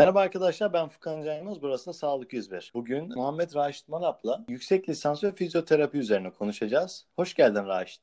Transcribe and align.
Merhaba 0.00 0.20
arkadaşlar 0.20 0.72
ben 0.72 0.88
Furkan 0.88 1.22
Caymaz. 1.22 1.62
Burası 1.62 1.86
da 1.86 1.92
Sağlık 1.92 2.32
101. 2.32 2.70
Bugün 2.74 3.08
Muhammed 3.14 3.54
Raşit 3.54 3.88
Malap'la 3.88 4.44
yüksek 4.48 4.88
lisans 4.88 5.24
ve 5.24 5.34
fizyoterapi 5.34 5.98
üzerine 5.98 6.30
konuşacağız. 6.30 7.06
Hoş 7.16 7.34
geldin 7.34 7.66
Raşit. 7.66 8.02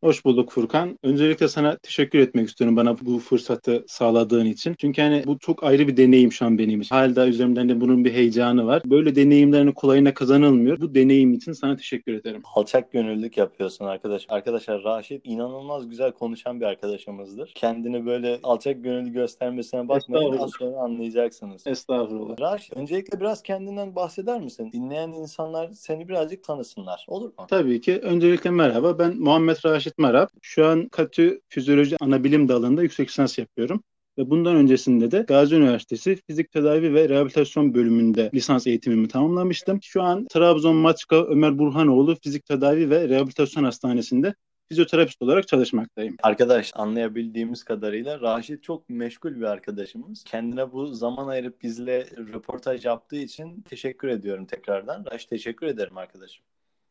Hoş 0.00 0.24
bulduk 0.24 0.50
Furkan. 0.50 0.98
Öncelikle 1.02 1.48
sana 1.48 1.76
teşekkür 1.76 2.18
etmek 2.18 2.48
istiyorum 2.48 2.76
bana 2.76 2.96
bu 2.98 3.18
fırsatı 3.18 3.84
sağladığın 3.88 4.46
için. 4.46 4.74
Çünkü 4.78 5.02
hani 5.02 5.22
bu 5.26 5.38
çok 5.38 5.64
ayrı 5.64 5.88
bir 5.88 5.96
deneyim 5.96 6.32
şu 6.32 6.46
an 6.46 6.58
benim 6.58 6.80
için. 6.80 6.94
Hala 6.94 7.26
üzerimden 7.26 7.68
de 7.68 7.80
bunun 7.80 8.04
bir 8.04 8.12
heyecanı 8.12 8.66
var. 8.66 8.82
Böyle 8.86 9.14
deneyimlerini 9.14 9.74
kolayına 9.74 10.14
kazanılmıyor. 10.14 10.80
Bu 10.80 10.94
deneyim 10.94 11.32
için 11.32 11.52
sana 11.52 11.76
teşekkür 11.76 12.14
ederim. 12.14 12.42
Alçak 12.54 12.92
gönüllülük 12.92 13.36
yapıyorsun 13.36 13.84
arkadaş. 13.84 14.26
Arkadaşlar 14.28 14.84
Raşit 14.84 15.20
inanılmaz 15.24 15.88
güzel 15.88 16.12
konuşan 16.12 16.60
bir 16.60 16.66
arkadaşımızdır. 16.66 17.52
Kendini 17.54 18.06
böyle 18.06 18.40
alçak 18.42 18.84
gönüllü 18.84 19.12
göstermesine 19.12 19.88
bakmayın. 19.88 20.38
Az 20.38 20.50
sonra 20.58 20.76
anlayacaksınız. 20.76 21.66
Estağfurullah. 21.66 22.40
Raşit 22.40 22.76
öncelikle 22.76 23.20
biraz 23.20 23.42
kendinden 23.42 23.96
bahseder 23.96 24.40
misin? 24.40 24.72
Dinleyen 24.72 25.08
insanlar 25.12 25.70
seni 25.72 26.08
birazcık 26.08 26.44
tanısınlar. 26.44 27.06
Olur 27.08 27.28
mu? 27.28 27.46
Tabii 27.48 27.80
ki. 27.80 27.98
Öncelikle 27.98 28.50
merhaba. 28.50 28.98
Ben 28.98 29.16
Muhammed 29.18 29.56
Raşit 29.64 29.85
Marap. 29.98 30.30
Şu 30.42 30.66
an 30.66 30.88
Katü 30.88 31.40
Fizyoloji 31.48 31.96
Anabilim 32.00 32.48
dalında 32.48 32.82
yüksek 32.82 33.08
lisans 33.08 33.38
yapıyorum. 33.38 33.82
Ve 34.18 34.30
bundan 34.30 34.56
öncesinde 34.56 35.10
de 35.10 35.24
Gazi 35.28 35.54
Üniversitesi 35.54 36.18
Fizik 36.26 36.52
Tedavi 36.52 36.94
ve 36.94 37.08
Rehabilitasyon 37.08 37.74
bölümünde 37.74 38.30
lisans 38.34 38.66
eğitimimi 38.66 39.08
tamamlamıştım. 39.08 39.78
Şu 39.82 40.02
an 40.02 40.26
Trabzon 40.30 40.76
Maçka 40.76 41.24
Ömer 41.24 41.58
Burhanoğlu 41.58 42.16
Fizik 42.22 42.44
Tedavi 42.44 42.90
ve 42.90 43.08
Rehabilitasyon 43.08 43.64
Hastanesi'nde 43.64 44.34
fizyoterapist 44.68 45.22
olarak 45.22 45.48
çalışmaktayım. 45.48 46.16
Arkadaş 46.22 46.72
anlayabildiğimiz 46.74 47.64
kadarıyla 47.64 48.20
Raşit 48.20 48.62
çok 48.62 48.88
meşgul 48.88 49.36
bir 49.36 49.42
arkadaşımız. 49.42 50.24
Kendine 50.24 50.72
bu 50.72 50.86
zaman 50.86 51.28
ayırıp 51.28 51.62
bizle 51.62 52.06
röportaj 52.16 52.84
yaptığı 52.84 53.16
için 53.16 53.60
teşekkür 53.60 54.08
ediyorum 54.08 54.46
tekrardan. 54.46 55.04
Raşit 55.12 55.30
teşekkür 55.30 55.66
ederim 55.66 55.98
arkadaşım. 55.98 56.44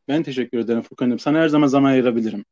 Ben 0.08 0.24
teşekkür 0.24 0.60
ederim 0.60 0.82
Furkan'ım. 0.82 1.20
Sana 1.20 1.40
her 1.40 1.48
zaman 1.48 1.68
zaman 1.68 1.90
ayırabilirim. 1.90 2.46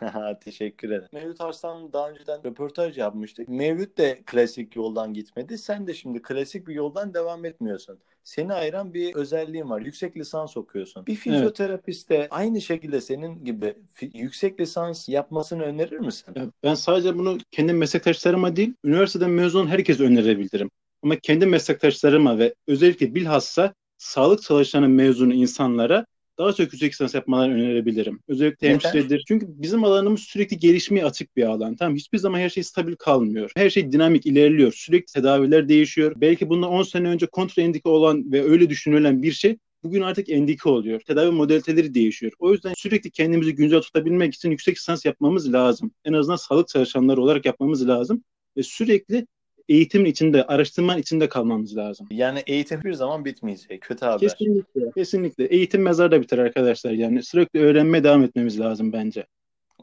Teşekkür 0.40 0.90
ederim. 0.90 1.08
Mevlüt 1.12 1.40
Arslan 1.40 1.92
daha 1.92 2.10
önceden 2.10 2.44
röportaj 2.44 2.98
yapmıştık. 2.98 3.48
Mevlüt 3.48 3.98
de 3.98 4.22
klasik 4.26 4.76
yoldan 4.76 5.14
gitmedi. 5.14 5.58
Sen 5.58 5.86
de 5.86 5.94
şimdi 5.94 6.22
klasik 6.22 6.68
bir 6.68 6.74
yoldan 6.74 7.14
devam 7.14 7.44
etmiyorsun. 7.44 7.98
Seni 8.24 8.52
ayıran 8.52 8.94
bir 8.94 9.14
özelliğin 9.14 9.70
var. 9.70 9.80
Yüksek 9.80 10.16
lisans 10.16 10.56
okuyorsun. 10.56 11.06
Bir 11.06 11.14
fizyoterapiste 11.14 12.14
evet. 12.14 12.28
aynı 12.30 12.60
şekilde 12.60 13.00
senin 13.00 13.44
gibi 13.44 13.74
yüksek 14.14 14.60
lisans 14.60 15.08
yapmasını 15.08 15.62
önerir 15.62 15.98
misin? 15.98 16.34
Ben 16.62 16.74
sadece 16.74 17.18
bunu 17.18 17.38
kendi 17.50 17.72
meslektaşlarıma 17.72 18.56
değil, 18.56 18.74
üniversiteden 18.84 19.30
mezun 19.30 19.66
herkese 19.66 20.04
önerebilirim. 20.04 20.70
Ama 21.02 21.16
kendi 21.16 21.46
meslektaşlarıma 21.46 22.38
ve 22.38 22.54
özellikle 22.66 23.14
bilhassa 23.14 23.74
sağlık 23.98 24.42
çalışanı 24.42 24.88
mezunu 24.88 25.34
insanlara 25.34 26.06
daha 26.38 26.52
çok 26.52 26.72
yüksek 26.72 26.92
lisans 26.92 27.14
yapmalarını 27.14 27.54
önerebilirim. 27.54 28.20
Özellikle 28.28 28.68
hemşiredir. 28.68 29.24
Çünkü 29.28 29.46
bizim 29.48 29.84
alanımız 29.84 30.20
sürekli 30.20 30.58
gelişmeye 30.58 31.04
açık 31.04 31.36
bir 31.36 31.42
alan. 31.42 31.76
Tamam 31.76 31.96
hiçbir 31.96 32.18
zaman 32.18 32.38
her 32.38 32.48
şey 32.48 32.62
stabil 32.62 32.96
kalmıyor. 32.96 33.50
Her 33.56 33.70
şey 33.70 33.92
dinamik 33.92 34.26
ilerliyor. 34.26 34.72
Sürekli 34.72 35.12
tedaviler 35.12 35.68
değişiyor. 35.68 36.12
Belki 36.16 36.48
bundan 36.48 36.70
10 36.70 36.82
sene 36.82 37.08
önce 37.08 37.26
kontraindike 37.26 37.88
olan 37.88 38.32
ve 38.32 38.42
öyle 38.42 38.70
düşünülen 38.70 39.22
bir 39.22 39.32
şey 39.32 39.56
bugün 39.82 40.02
artık 40.02 40.28
endike 40.28 40.68
oluyor. 40.68 41.00
Tedavi 41.00 41.30
modaliteleri 41.30 41.94
değişiyor. 41.94 42.32
O 42.38 42.52
yüzden 42.52 42.72
sürekli 42.76 43.10
kendimizi 43.10 43.54
güncel 43.54 43.80
tutabilmek 43.80 44.34
için 44.34 44.50
yüksek 44.50 44.76
lisans 44.76 45.04
yapmamız 45.04 45.52
lazım. 45.52 45.92
En 46.04 46.12
azından 46.12 46.36
sağlık 46.36 46.68
çalışanları 46.68 47.22
olarak 47.22 47.44
yapmamız 47.46 47.88
lazım. 47.88 48.24
Ve 48.56 48.62
sürekli 48.62 49.26
eğitimin 49.68 50.10
içinde, 50.10 50.46
araştırmanın 50.46 50.98
içinde 50.98 51.28
kalmamız 51.28 51.76
lazım. 51.76 52.06
Yani 52.10 52.42
eğitim 52.46 52.82
bir 52.84 52.92
zaman 52.92 53.24
bitmeyecek. 53.24 53.80
Kötü 53.80 54.04
haber. 54.04 54.18
Kesinlikle. 54.18 54.90
Kesinlikle. 54.96 55.44
Eğitim 55.44 55.82
mezarda 55.82 56.22
biter 56.22 56.38
arkadaşlar. 56.38 56.90
Yani 56.90 57.22
sürekli 57.22 57.60
öğrenmeye 57.60 58.04
devam 58.04 58.22
etmemiz 58.22 58.60
lazım 58.60 58.92
bence. 58.92 59.26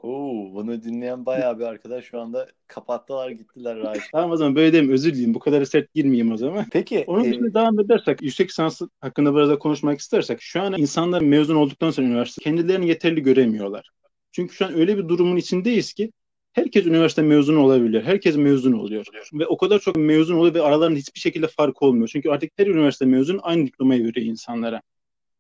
Oo, 0.04 0.54
bunu 0.54 0.84
dinleyen 0.84 1.26
bayağı 1.26 1.60
bir 1.60 1.64
arkadaş 1.64 2.06
şu 2.06 2.20
anda 2.20 2.48
kapattılar 2.68 3.30
gittiler 3.30 3.78
Raşit. 3.78 4.04
tamam 4.12 4.32
o 4.32 4.38
zaman 4.38 4.56
böyle 4.56 4.72
diyeyim 4.72 4.92
özür 4.92 5.14
dileyim. 5.14 5.34
Bu 5.34 5.40
kadar 5.40 5.66
sert 5.66 5.94
girmeyeyim 5.94 6.32
o 6.32 6.38
zaman. 6.38 6.66
Peki. 6.72 7.04
Onun 7.08 7.24
dışında 7.24 7.50
e... 7.50 7.54
devam 7.54 7.80
edersek 7.80 8.22
yüksek 8.22 8.50
lisans 8.50 8.82
hakkında 9.02 9.36
biraz 9.36 9.50
da 9.50 9.60
konuşmak 9.60 10.00
istersek 10.00 10.42
şu 10.42 10.62
an 10.62 10.74
insanlar 10.78 11.22
mezun 11.22 11.56
olduktan 11.56 11.92
sonra 11.92 12.08
üniversite 12.08 12.44
kendilerini 12.44 12.88
yeterli 12.88 13.24
göremiyorlar. 13.24 13.90
Çünkü 14.32 14.56
şu 14.56 14.66
an 14.66 14.74
öyle 14.74 14.98
bir 14.98 15.08
durumun 15.08 15.38
içindeyiz 15.38 15.94
ki 15.94 16.12
herkes 16.54 16.86
üniversite 16.86 17.22
mezunu 17.22 17.60
olabiliyor. 17.60 18.04
Herkes 18.04 18.36
mezun 18.36 18.74
oluyor. 18.74 19.06
Ve 19.34 19.48
o 19.48 19.58
kadar 19.58 19.80
çok 19.80 19.96
mezun 19.96 20.36
oluyor 20.36 20.54
ve 20.54 20.62
aralarında 20.62 21.00
hiçbir 21.00 21.20
şekilde 21.20 21.48
fark 21.48 21.82
olmuyor. 21.82 22.08
Çünkü 22.08 22.30
artık 22.30 22.52
her 22.58 22.68
üniversite 22.68 23.06
mezunu 23.06 23.40
aynı 23.44 23.68
diplomayı 23.68 24.06
veriyor 24.06 24.26
insanlara. 24.26 24.82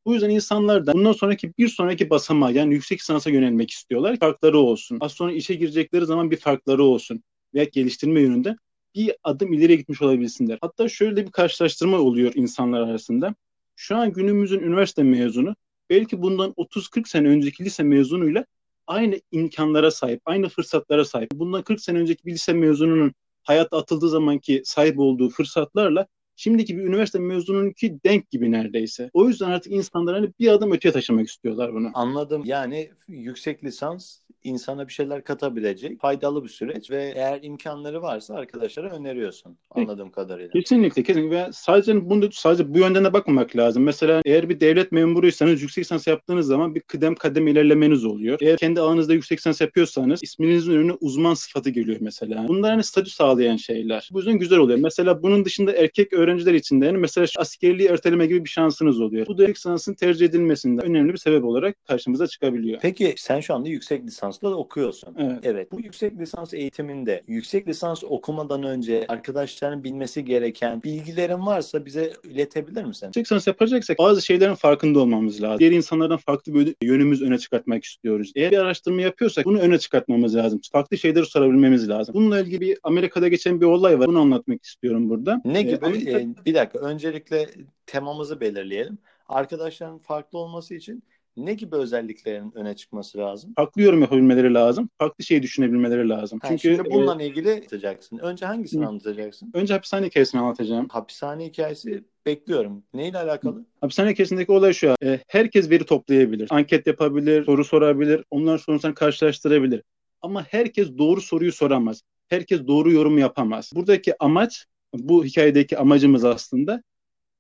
Bu 0.05 0.13
yüzden 0.13 0.29
insanlar 0.29 0.85
da 0.85 0.93
bundan 0.93 1.11
sonraki 1.11 1.53
bir 1.57 1.67
sonraki 1.67 2.09
basamağa 2.09 2.51
yani 2.51 2.73
yüksek 2.73 2.99
lisansa 2.99 3.29
yönelmek 3.29 3.71
istiyorlar. 3.71 4.17
Farkları 4.19 4.57
olsun. 4.57 4.97
Az 5.01 5.11
sonra 5.11 5.31
işe 5.31 5.53
girecekleri 5.53 6.05
zaman 6.05 6.31
bir 6.31 6.37
farkları 6.37 6.83
olsun. 6.83 7.23
Veya 7.53 7.63
geliştirme 7.63 8.21
yönünde 8.21 8.55
bir 8.95 9.15
adım 9.23 9.53
ileriye 9.53 9.77
gitmiş 9.77 10.01
olabilsinler. 10.01 10.57
Hatta 10.61 10.89
şöyle 10.89 11.25
bir 11.25 11.31
karşılaştırma 11.31 11.97
oluyor 11.97 12.31
insanlar 12.35 12.81
arasında. 12.81 13.35
Şu 13.75 13.95
an 13.95 14.13
günümüzün 14.13 14.59
üniversite 14.59 15.03
mezunu 15.03 15.55
belki 15.89 16.21
bundan 16.21 16.53
30-40 16.57 17.09
sene 17.09 17.27
önceki 17.27 17.65
lise 17.65 17.83
mezunuyla 17.83 18.45
aynı 18.89 19.19
imkanlara 19.31 19.91
sahip, 19.91 20.21
aynı 20.25 20.49
fırsatlara 20.49 21.05
sahip. 21.05 21.31
Bundan 21.33 21.61
40 21.61 21.81
sene 21.81 21.99
önceki 21.99 22.25
bir 22.25 22.31
lise 22.31 22.53
mezununun 22.53 23.13
hayata 23.43 23.77
atıldığı 23.77 24.09
zamanki 24.09 24.61
sahip 24.65 24.99
olduğu 24.99 25.29
fırsatlarla 25.29 26.07
şimdiki 26.35 26.77
bir 26.77 26.83
üniversite 26.83 27.19
mezunununki 27.19 27.97
denk 28.05 28.29
gibi 28.29 28.51
neredeyse. 28.51 29.09
O 29.13 29.27
yüzden 29.27 29.49
artık 29.49 29.73
insanlar 29.73 30.15
hani 30.15 30.33
bir 30.39 30.47
adım 30.47 30.71
öteye 30.71 30.91
taşımak 30.91 31.27
istiyorlar 31.27 31.73
bunu. 31.73 31.91
Anladım. 31.93 32.41
Yani 32.45 32.91
yüksek 33.07 33.63
lisans 33.63 34.19
insana 34.43 34.87
bir 34.87 34.93
şeyler 34.93 35.23
katabilecek 35.23 36.01
faydalı 36.01 36.43
bir 36.43 36.49
süreç 36.49 36.91
ve 36.91 37.13
eğer 37.15 37.39
imkanları 37.43 38.01
varsa 38.01 38.35
arkadaşlara 38.35 38.89
öneriyorsun 38.89 39.57
anladığım 39.69 40.11
kadarıyla. 40.11 40.49
Kesinlikle 40.49 41.03
kesinlikle 41.03 41.37
ve 41.37 41.49
sadece 41.53 42.09
bunu 42.09 42.31
sadece 42.31 42.73
bu 42.73 42.79
yönden 42.79 43.05
de 43.05 43.13
bakmamak 43.13 43.55
lazım. 43.55 43.83
Mesela 43.83 44.21
eğer 44.25 44.49
bir 44.49 44.59
devlet 44.59 44.91
memuruysanız 44.91 45.61
yüksek 45.61 45.83
lisans 45.83 46.07
yaptığınız 46.07 46.47
zaman 46.47 46.75
bir 46.75 46.81
kıdem 46.81 47.15
kadem 47.15 47.47
ilerlemeniz 47.47 48.05
oluyor. 48.05 48.37
Eğer 48.41 48.57
kendi 48.57 48.81
alanınızda 48.81 49.13
yüksek 49.13 49.39
lisans 49.39 49.61
yapıyorsanız 49.61 50.23
isminizin 50.23 50.73
önüne 50.73 50.93
uzman 51.01 51.33
sıfatı 51.33 51.69
geliyor 51.69 51.97
mesela. 52.01 52.47
Bunlar 52.47 52.71
hani 52.71 52.83
statü 52.83 53.09
sağlayan 53.09 53.57
şeyler. 53.57 54.09
Bu 54.11 54.17
yüzden 54.17 54.39
güzel 54.39 54.59
oluyor. 54.59 54.79
Mesela 54.79 55.23
bunun 55.23 55.45
dışında 55.45 55.73
erkek 55.73 56.13
öğrenciler 56.13 56.53
için 56.53 56.81
de 56.81 56.85
yani 56.85 56.97
mesela 56.97 57.27
askerliği 57.37 57.89
erteleme 57.89 58.25
gibi 58.25 58.45
bir 58.45 58.49
şansınız 58.49 59.01
oluyor. 59.01 59.27
Bu 59.27 59.37
da 59.37 59.41
yüksek 59.41 59.59
lisansın 59.59 59.93
tercih 59.93 60.25
edilmesinde 60.25 60.81
önemli 60.81 61.13
bir 61.13 61.17
sebep 61.17 61.43
olarak 61.43 61.85
karşımıza 61.87 62.27
çıkabiliyor. 62.27 62.79
Peki 62.81 63.13
sen 63.17 63.39
şu 63.39 63.53
anda 63.53 63.69
yüksek 63.69 64.03
lisansla 64.29 64.51
da 64.51 64.55
okuyorsun. 64.55 65.15
Evet. 65.17 65.39
evet. 65.43 65.71
Bu 65.71 65.81
yüksek 65.81 66.19
lisans 66.19 66.53
eğitiminde 66.53 67.23
yüksek 67.27 67.67
lisans 67.67 68.03
okumadan 68.03 68.63
önce 68.63 69.05
arkadaşların 69.07 69.83
bilmesi 69.83 70.25
gereken 70.25 70.83
bilgilerin 70.83 71.45
varsa 71.45 71.85
bize 71.85 72.13
iletebilir 72.23 72.83
misin? 72.83 73.07
Yüksek 73.07 73.25
lisans 73.25 73.47
yapacaksak 73.47 73.97
bazı 73.97 74.21
şeylerin 74.21 74.55
farkında 74.55 74.99
olmamız 74.99 75.41
lazım. 75.41 75.59
Diğer 75.59 75.71
insanlardan 75.71 76.17
farklı 76.17 76.53
bir 76.53 76.75
yönümüz 76.83 77.21
öne 77.21 77.37
çıkartmak 77.37 77.83
istiyoruz. 77.83 78.31
Eğer 78.35 78.51
bir 78.51 78.57
araştırma 78.57 79.01
yapıyorsak 79.01 79.45
bunu 79.45 79.59
öne 79.59 79.79
çıkartmamız 79.79 80.35
lazım. 80.35 80.61
Farklı 80.71 80.97
şeyleri 80.97 81.25
sorabilmemiz 81.25 81.89
lazım. 81.89 82.15
Bununla 82.15 82.39
ilgili 82.39 82.61
bir 82.61 82.77
Amerika'da 82.83 83.27
geçen 83.27 83.61
bir 83.61 83.65
olay 83.65 83.99
var. 83.99 84.07
Bunu 84.07 84.19
anlatmak 84.19 84.65
istiyorum 84.65 85.09
burada. 85.09 85.41
Ne 85.45 85.61
gibi? 85.61 85.73
Ee, 85.73 85.87
Amerika... 85.87 86.19
ee, 86.19 86.27
bir 86.45 86.53
dakika. 86.53 86.79
Öncelikle 86.79 87.49
temamızı 87.85 88.39
belirleyelim. 88.39 88.97
Arkadaşların 89.27 89.99
farklı 89.99 90.39
olması 90.39 90.75
için 90.75 91.03
ne 91.37 91.53
gibi 91.53 91.75
özelliklerin 91.75 92.51
öne 92.55 92.75
çıkması 92.75 93.17
lazım? 93.17 93.53
Farklı 93.55 93.81
yorum 93.81 94.01
yapabilmeleri 94.01 94.53
lazım. 94.53 94.89
Farklı 94.97 95.23
şey 95.23 95.43
düşünebilmeleri 95.43 96.09
lazım. 96.09 96.39
Ha, 96.41 96.47
Çünkü 96.47 96.75
şimdi 96.75 96.91
bununla 96.91 97.23
e, 97.23 97.27
ilgili 97.27 97.51
anlatacaksın. 97.51 98.17
Önce 98.17 98.45
hangisini 98.45 98.83
hı. 98.83 98.87
anlatacaksın? 98.87 99.51
Önce 99.53 99.73
hapishane 99.73 100.05
hikayesini 100.05 100.41
anlatacağım. 100.41 100.87
Hapishane 100.89 101.45
hikayesi 101.45 102.03
bekliyorum. 102.25 102.83
Neyle 102.93 103.17
alakalı? 103.17 103.65
Hapishane 103.81 104.11
hikayesindeki 104.11 104.51
olay 104.51 104.73
şu. 104.73 104.95
E, 105.03 105.19
herkes 105.27 105.69
veri 105.69 105.85
toplayabilir. 105.85 106.47
Anket 106.51 106.87
yapabilir, 106.87 107.45
soru 107.45 107.65
sorabilir. 107.65 108.23
Onların 108.31 108.57
sonuçlarını 108.57 108.95
karşılaştırabilir. 108.95 109.83
Ama 110.21 110.43
herkes 110.43 110.97
doğru 110.97 111.21
soruyu 111.21 111.51
soramaz. 111.51 112.01
Herkes 112.29 112.67
doğru 112.67 112.91
yorum 112.91 113.17
yapamaz. 113.17 113.71
Buradaki 113.75 114.23
amaç, 114.23 114.65
bu 114.93 115.25
hikayedeki 115.25 115.77
amacımız 115.77 116.25
aslında 116.25 116.83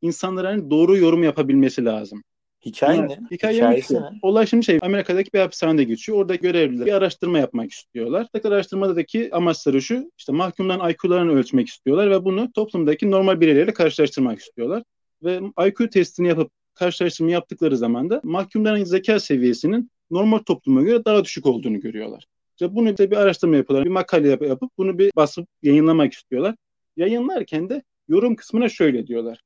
insanların 0.01 0.71
doğru 0.71 0.97
yorum 0.97 1.23
yapabilmesi 1.23 1.85
lazım. 1.85 2.23
Hikaye 2.65 3.07
ne? 3.07 3.19
Hikaye 3.31 3.57
Hikayesi 3.57 3.95
ne? 3.95 3.99
Olay 4.21 4.47
şimdi 4.47 4.65
şey 4.65 4.79
Amerika'daki 4.81 5.33
bir 5.33 5.39
hapishanede 5.39 5.83
geçiyor. 5.83 6.17
Orada 6.17 6.35
görevliler 6.35 6.85
bir 6.85 6.93
araştırma 6.93 7.39
yapmak 7.39 7.71
istiyorlar. 7.71 8.27
Tekrar 8.33 8.51
araştırmadaki 8.51 9.29
amaçları 9.35 9.81
şu. 9.81 10.11
işte 10.17 10.31
mahkumların 10.31 10.89
IQ'larını 10.89 11.31
ölçmek 11.31 11.67
istiyorlar 11.67 12.09
ve 12.11 12.25
bunu 12.25 12.51
toplumdaki 12.51 13.11
normal 13.11 13.41
bireylerle 13.41 13.73
karşılaştırmak 13.73 14.39
istiyorlar. 14.39 14.83
Ve 15.23 15.41
IQ 15.67 15.89
testini 15.89 16.27
yapıp 16.27 16.51
karşılaştırma 16.73 17.31
yaptıkları 17.31 17.77
zaman 17.77 18.09
da 18.09 18.21
mahkumların 18.23 18.83
zeka 18.83 19.19
seviyesinin 19.19 19.91
normal 20.11 20.37
topluma 20.37 20.81
göre 20.81 21.05
daha 21.05 21.25
düşük 21.25 21.45
olduğunu 21.45 21.79
görüyorlar. 21.79 22.25
İşte 22.51 22.75
bunu 22.75 22.97
bir 22.97 23.17
araştırma 23.17 23.55
yapıyorlar. 23.55 23.85
Bir 23.85 23.91
makale 23.91 24.29
yapıp 24.29 24.71
bunu 24.77 24.99
bir 24.99 25.11
basıp 25.15 25.47
yayınlamak 25.63 26.13
istiyorlar. 26.13 26.55
Yayınlarken 26.97 27.69
de 27.69 27.83
yorum 28.07 28.35
kısmına 28.35 28.69
şöyle 28.69 29.07
diyorlar. 29.07 29.41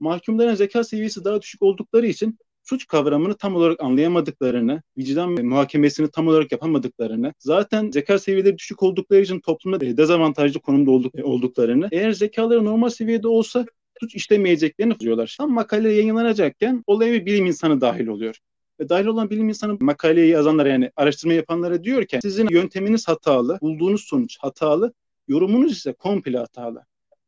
Mahkumların 0.00 0.54
zeka 0.54 0.84
seviyesi 0.84 1.24
daha 1.24 1.42
düşük 1.42 1.62
oldukları 1.62 2.06
için 2.06 2.38
suç 2.62 2.86
kavramını 2.86 3.34
tam 3.34 3.56
olarak 3.56 3.80
anlayamadıklarını, 3.80 4.82
vicdan 4.98 5.46
muhakemesini 5.46 6.10
tam 6.10 6.28
olarak 6.28 6.52
yapamadıklarını, 6.52 7.34
zaten 7.38 7.90
zeka 7.90 8.18
seviyeleri 8.18 8.58
düşük 8.58 8.82
oldukları 8.82 9.20
için 9.20 9.40
toplumda 9.40 9.80
dezavantajlı 9.80 10.60
konumda 10.60 10.90
olduk, 10.90 11.14
olduklarını, 11.22 11.88
eğer 11.92 12.12
zekaları 12.12 12.64
normal 12.64 12.88
seviyede 12.88 13.28
olsa 13.28 13.66
suç 14.00 14.14
işlemeyeceklerini 14.14 15.00
diyorlar. 15.00 15.36
Tam 15.38 15.52
makale 15.52 15.92
yayınlanacakken 15.92 16.84
olaya 16.86 17.12
bir 17.12 17.26
bilim 17.26 17.46
insanı 17.46 17.80
dahil 17.80 18.06
oluyor. 18.06 18.38
Ve 18.80 18.88
dahil 18.88 19.06
olan 19.06 19.30
bilim 19.30 19.48
insanı 19.48 19.76
makaleyi 19.80 20.30
yazanlara 20.30 20.68
yani 20.68 20.90
araştırma 20.96 21.34
yapanlara 21.34 21.84
diyor 21.84 22.04
ki 22.04 22.18
sizin 22.22 22.48
yönteminiz 22.50 23.08
hatalı, 23.08 23.58
bulduğunuz 23.62 24.04
sonuç 24.04 24.38
hatalı, 24.40 24.92
yorumunuz 25.28 25.72
ise 25.72 25.92
komple 25.92 26.38
hatalı. 26.38 26.84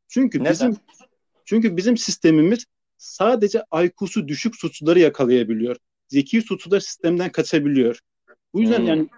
Çünkü 0.08 0.40
Neden? 0.40 0.52
bizim 0.52 0.76
çünkü 1.50 1.76
bizim 1.76 1.96
sistemimiz 1.96 2.64
sadece 2.96 3.62
IQ'su 3.84 4.28
düşük 4.28 4.56
suçluları 4.56 4.98
yakalayabiliyor. 5.00 5.76
Zeki 6.08 6.42
suçlular 6.42 6.80
sistemden 6.80 7.32
kaçabiliyor. 7.32 8.00
Bu 8.54 8.60
yüzden 8.60 8.78
hmm. 8.78 8.86
yani 8.86 9.08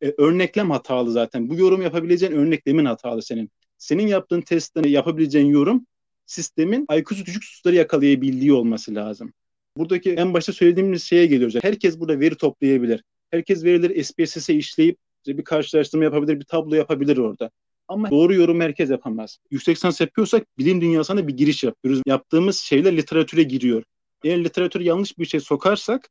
e, 0.00 0.14
örneklem 0.18 0.70
hatalı 0.70 1.12
zaten. 1.12 1.48
Bu 1.48 1.56
yorum 1.56 1.82
yapabileceğin 1.82 2.32
örneklemin 2.32 2.84
hatalı 2.84 3.22
senin. 3.22 3.50
Senin 3.78 4.06
yaptığın 4.06 4.40
testte 4.40 4.88
yapabileceğin 4.88 5.46
yorum 5.46 5.86
sistemin 6.26 6.86
IQ'su 6.96 7.26
düşük 7.26 7.44
suçluları 7.44 7.76
yakalayabildiği 7.76 8.52
olması 8.52 8.94
lazım. 8.94 9.32
Buradaki 9.76 10.12
en 10.12 10.34
başta 10.34 10.52
söylediğimiz 10.52 11.02
şeye 11.02 11.26
geliyoruz. 11.26 11.64
Herkes 11.64 12.00
burada 12.00 12.20
veri 12.20 12.36
toplayabilir. 12.36 13.04
Herkes 13.30 13.64
verileri 13.64 14.04
SPSS'e 14.04 14.54
işleyip 14.54 14.98
bir 15.26 15.44
karşılaştırma 15.44 16.04
yapabilir, 16.04 16.40
bir 16.40 16.44
tablo 16.44 16.74
yapabilir 16.74 17.16
orada. 17.16 17.50
Ama 17.88 18.10
doğru 18.10 18.34
yorum 18.34 18.60
herkes 18.60 18.90
yapamaz. 18.90 19.38
Yüksek 19.50 19.76
lisans 19.76 20.00
yapıyorsak 20.00 20.58
bilim 20.58 20.80
dünyasına 20.80 21.28
bir 21.28 21.36
giriş 21.36 21.64
yapıyoruz. 21.64 22.02
Yaptığımız 22.06 22.58
şeyler 22.58 22.96
literatüre 22.96 23.42
giriyor. 23.42 23.82
Eğer 24.24 24.44
literatüre 24.44 24.84
yanlış 24.84 25.18
bir 25.18 25.24
şey 25.24 25.40
sokarsak 25.40 26.10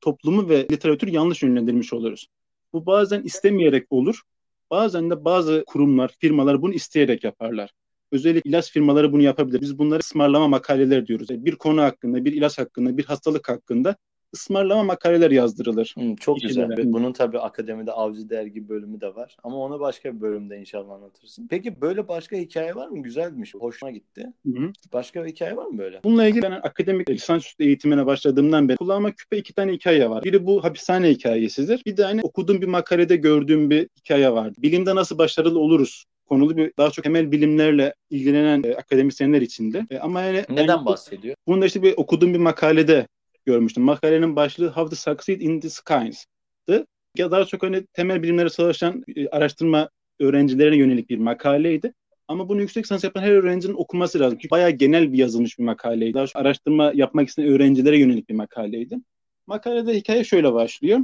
toplumu 0.00 0.48
ve 0.48 0.66
literatürü 0.72 1.10
yanlış 1.10 1.42
yönlendirmiş 1.42 1.92
oluruz. 1.92 2.26
Bu 2.72 2.86
bazen 2.86 3.22
istemeyerek 3.22 3.86
olur. 3.90 4.22
Bazen 4.70 5.10
de 5.10 5.24
bazı 5.24 5.64
kurumlar, 5.66 6.14
firmalar 6.18 6.62
bunu 6.62 6.74
isteyerek 6.74 7.24
yaparlar. 7.24 7.70
Özellikle 8.12 8.50
ilaç 8.50 8.72
firmaları 8.72 9.12
bunu 9.12 9.22
yapabilir. 9.22 9.60
Biz 9.60 9.78
bunları 9.78 10.00
ısmarlama 10.00 10.48
makaleler 10.48 11.06
diyoruz. 11.06 11.28
Bir 11.30 11.56
konu 11.56 11.82
hakkında, 11.82 12.24
bir 12.24 12.32
ilaç 12.32 12.58
hakkında, 12.58 12.96
bir 12.96 13.04
hastalık 13.04 13.48
hakkında 13.48 13.96
ısmarlama 14.34 14.82
makaleler 14.82 15.30
yazdırılır. 15.30 15.94
Hmm, 15.96 16.16
çok 16.16 16.40
güzel. 16.40 16.68
Ve 16.68 16.92
bunun 16.92 17.12
tabii 17.12 17.38
akademide 17.38 17.92
Avcı 17.92 18.30
Dergi 18.30 18.68
bölümü 18.68 19.00
de 19.00 19.14
var. 19.14 19.36
Ama 19.42 19.56
onu 19.56 19.80
başka 19.80 20.14
bir 20.14 20.20
bölümde 20.20 20.58
inşallah 20.58 20.94
anlatırsın. 20.94 21.46
Peki 21.50 21.80
böyle 21.80 22.08
başka 22.08 22.36
hikaye 22.36 22.74
var 22.74 22.88
mı? 22.88 23.02
Güzelmiş. 23.02 23.54
Hoşuma 23.54 23.90
gitti. 23.90 24.32
Hı-hı. 24.46 24.72
Başka 24.92 25.24
bir 25.24 25.30
hikaye 25.30 25.56
var 25.56 25.66
mı 25.66 25.78
böyle? 25.78 26.00
Bununla 26.04 26.26
ilgili 26.26 26.42
ben 26.42 26.50
akademik 26.50 27.10
lisansüstü 27.10 27.64
eğitimine 27.64 28.06
başladığımdan 28.06 28.68
beri 28.68 28.76
kulağıma 28.76 29.12
küpe 29.12 29.36
iki 29.36 29.54
tane 29.54 29.72
hikaye 29.72 30.10
var. 30.10 30.24
Biri 30.24 30.46
bu 30.46 30.64
hapishane 30.64 31.10
hikayesidir. 31.10 31.82
Bir 31.86 31.96
de 31.96 32.04
hani 32.04 32.22
okuduğum 32.22 32.60
bir 32.60 32.66
makalede 32.66 33.16
gördüğüm 33.16 33.70
bir 33.70 33.88
hikaye 33.98 34.32
vardı. 34.32 34.54
Bilimde 34.58 34.94
nasıl 34.94 35.18
başarılı 35.18 35.58
oluruz 35.58 36.04
konulu 36.28 36.56
bir 36.56 36.72
daha 36.78 36.90
çok 36.90 37.04
temel 37.04 37.32
bilimlerle 37.32 37.94
ilgilenen 38.10 38.62
e, 38.64 38.74
akademisyenler 38.74 39.42
içinde. 39.42 39.86
E, 39.90 39.98
ama 39.98 40.22
yani 40.22 40.44
neden 40.48 40.66
yani, 40.66 40.86
bahsediyor? 40.86 41.36
Bunu 41.46 41.62
da 41.62 41.66
işte 41.66 41.82
bir 41.82 41.94
okuduğum 41.96 42.34
bir 42.34 42.38
makalede 42.38 43.06
görmüştüm. 43.46 43.82
Makalenin 43.84 44.36
başlığı 44.36 44.68
How 44.68 44.90
to 44.90 44.96
Succeed 44.96 45.40
in 45.40 45.60
the 45.60 45.70
Skies'tı. 45.70 46.86
Ya 47.16 47.30
daha 47.30 47.44
çok 47.44 47.62
hani 47.62 47.86
temel 47.86 48.22
bilimlere 48.22 48.50
çalışan 48.50 49.04
e, 49.16 49.28
araştırma 49.28 49.90
öğrencilerine 50.20 50.76
yönelik 50.76 51.10
bir 51.10 51.18
makaleydi. 51.18 51.92
Ama 52.28 52.48
bunu 52.48 52.60
yüksek 52.60 52.84
lisans 52.84 53.04
yapan 53.04 53.22
her 53.22 53.30
öğrencinin 53.30 53.74
okuması 53.74 54.20
lazım. 54.20 54.38
Çünkü 54.38 54.50
bayağı 54.50 54.70
genel 54.70 55.12
bir 55.12 55.18
yazılmış 55.18 55.58
bir 55.58 55.64
makaleydi. 55.64 56.14
Daha 56.14 56.26
çok 56.26 56.42
araştırma 56.42 56.92
yapmak 56.94 57.28
isteyen 57.28 57.48
öğrencilere 57.48 57.98
yönelik 57.98 58.28
bir 58.28 58.34
makaleydi. 58.34 58.96
Makalede 59.46 59.94
hikaye 59.94 60.24
şöyle 60.24 60.52
başlıyor. 60.52 61.00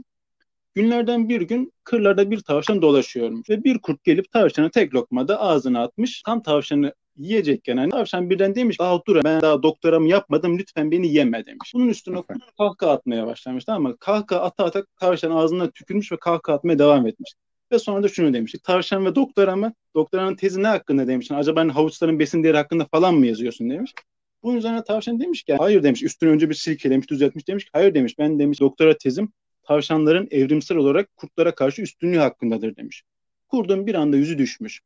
Günlerden 0.74 1.28
bir 1.28 1.40
gün 1.40 1.72
kırlarda 1.84 2.30
bir 2.30 2.40
tavşan 2.40 2.82
dolaşıyormuş 2.82 3.50
ve 3.50 3.64
bir 3.64 3.78
kurt 3.78 4.04
gelip 4.04 4.30
tavşanı 4.32 4.70
tek 4.70 4.94
lokmada 4.94 5.40
ağzına 5.40 5.82
atmış. 5.82 6.22
Tam 6.22 6.42
tavşanı 6.42 6.94
yiyecekken 7.16 7.76
hani 7.76 7.90
tavşan 7.90 8.30
birden 8.30 8.54
demiş 8.54 8.78
daha 8.80 9.04
dur 9.06 9.24
ben 9.24 9.40
daha 9.40 9.62
doktoramı 9.62 10.08
yapmadım 10.08 10.58
lütfen 10.58 10.90
beni 10.90 11.14
yeme 11.14 11.46
demiş. 11.46 11.72
Bunun 11.74 11.88
üstüne 11.88 12.22
kahkaha 12.58 12.90
atmaya 12.90 13.26
başlamış 13.26 13.68
mı? 13.68 13.96
Kahkaha 14.00 14.40
ata 14.40 14.64
ata 14.64 14.84
tavşan 15.00 15.30
ağzına 15.30 15.70
tükürmüş 15.70 16.12
ve 16.12 16.16
kahkaha 16.16 16.56
atmaya 16.56 16.78
devam 16.78 17.06
etmiş. 17.06 17.34
Ve 17.72 17.78
sonra 17.78 18.02
da 18.02 18.08
şunu 18.08 18.34
demişti. 18.34 18.58
Tavşan 18.62 19.06
ve 19.06 19.14
doktora 19.14 19.56
mı? 19.56 19.72
Doktoranın 19.94 20.36
tezi 20.36 20.62
ne 20.62 20.66
hakkında 20.66 21.06
demiştin. 21.06 21.34
Acaba 21.34 21.60
hani 21.60 21.72
havuçların 21.72 22.18
besin 22.18 22.44
değeri 22.44 22.56
hakkında 22.56 22.86
falan 22.90 23.14
mı 23.14 23.26
yazıyorsun 23.26 23.70
demiş. 23.70 23.94
Bunun 24.42 24.56
üzerine 24.56 24.84
tavşan 24.84 25.20
demiş 25.20 25.42
ki 25.42 25.54
hayır 25.54 25.82
demiş. 25.82 26.02
Üstünü 26.02 26.30
önce 26.30 26.48
bir 26.48 26.54
silkelemiş 26.54 27.10
düzeltmiş 27.10 27.48
demiş 27.48 27.64
ki 27.64 27.70
hayır 27.72 27.94
demiş. 27.94 28.18
Ben 28.18 28.38
demiş 28.38 28.60
doktora 28.60 28.96
tezim 28.96 29.32
tavşanların 29.62 30.28
evrimsel 30.30 30.76
olarak 30.76 31.16
kurtlara 31.16 31.54
karşı 31.54 31.82
üstünlüğü 31.82 32.18
hakkındadır 32.18 32.76
demiş. 32.76 33.02
Kurdun 33.48 33.86
bir 33.86 33.94
anda 33.94 34.16
yüzü 34.16 34.38
düşmüş. 34.38 34.80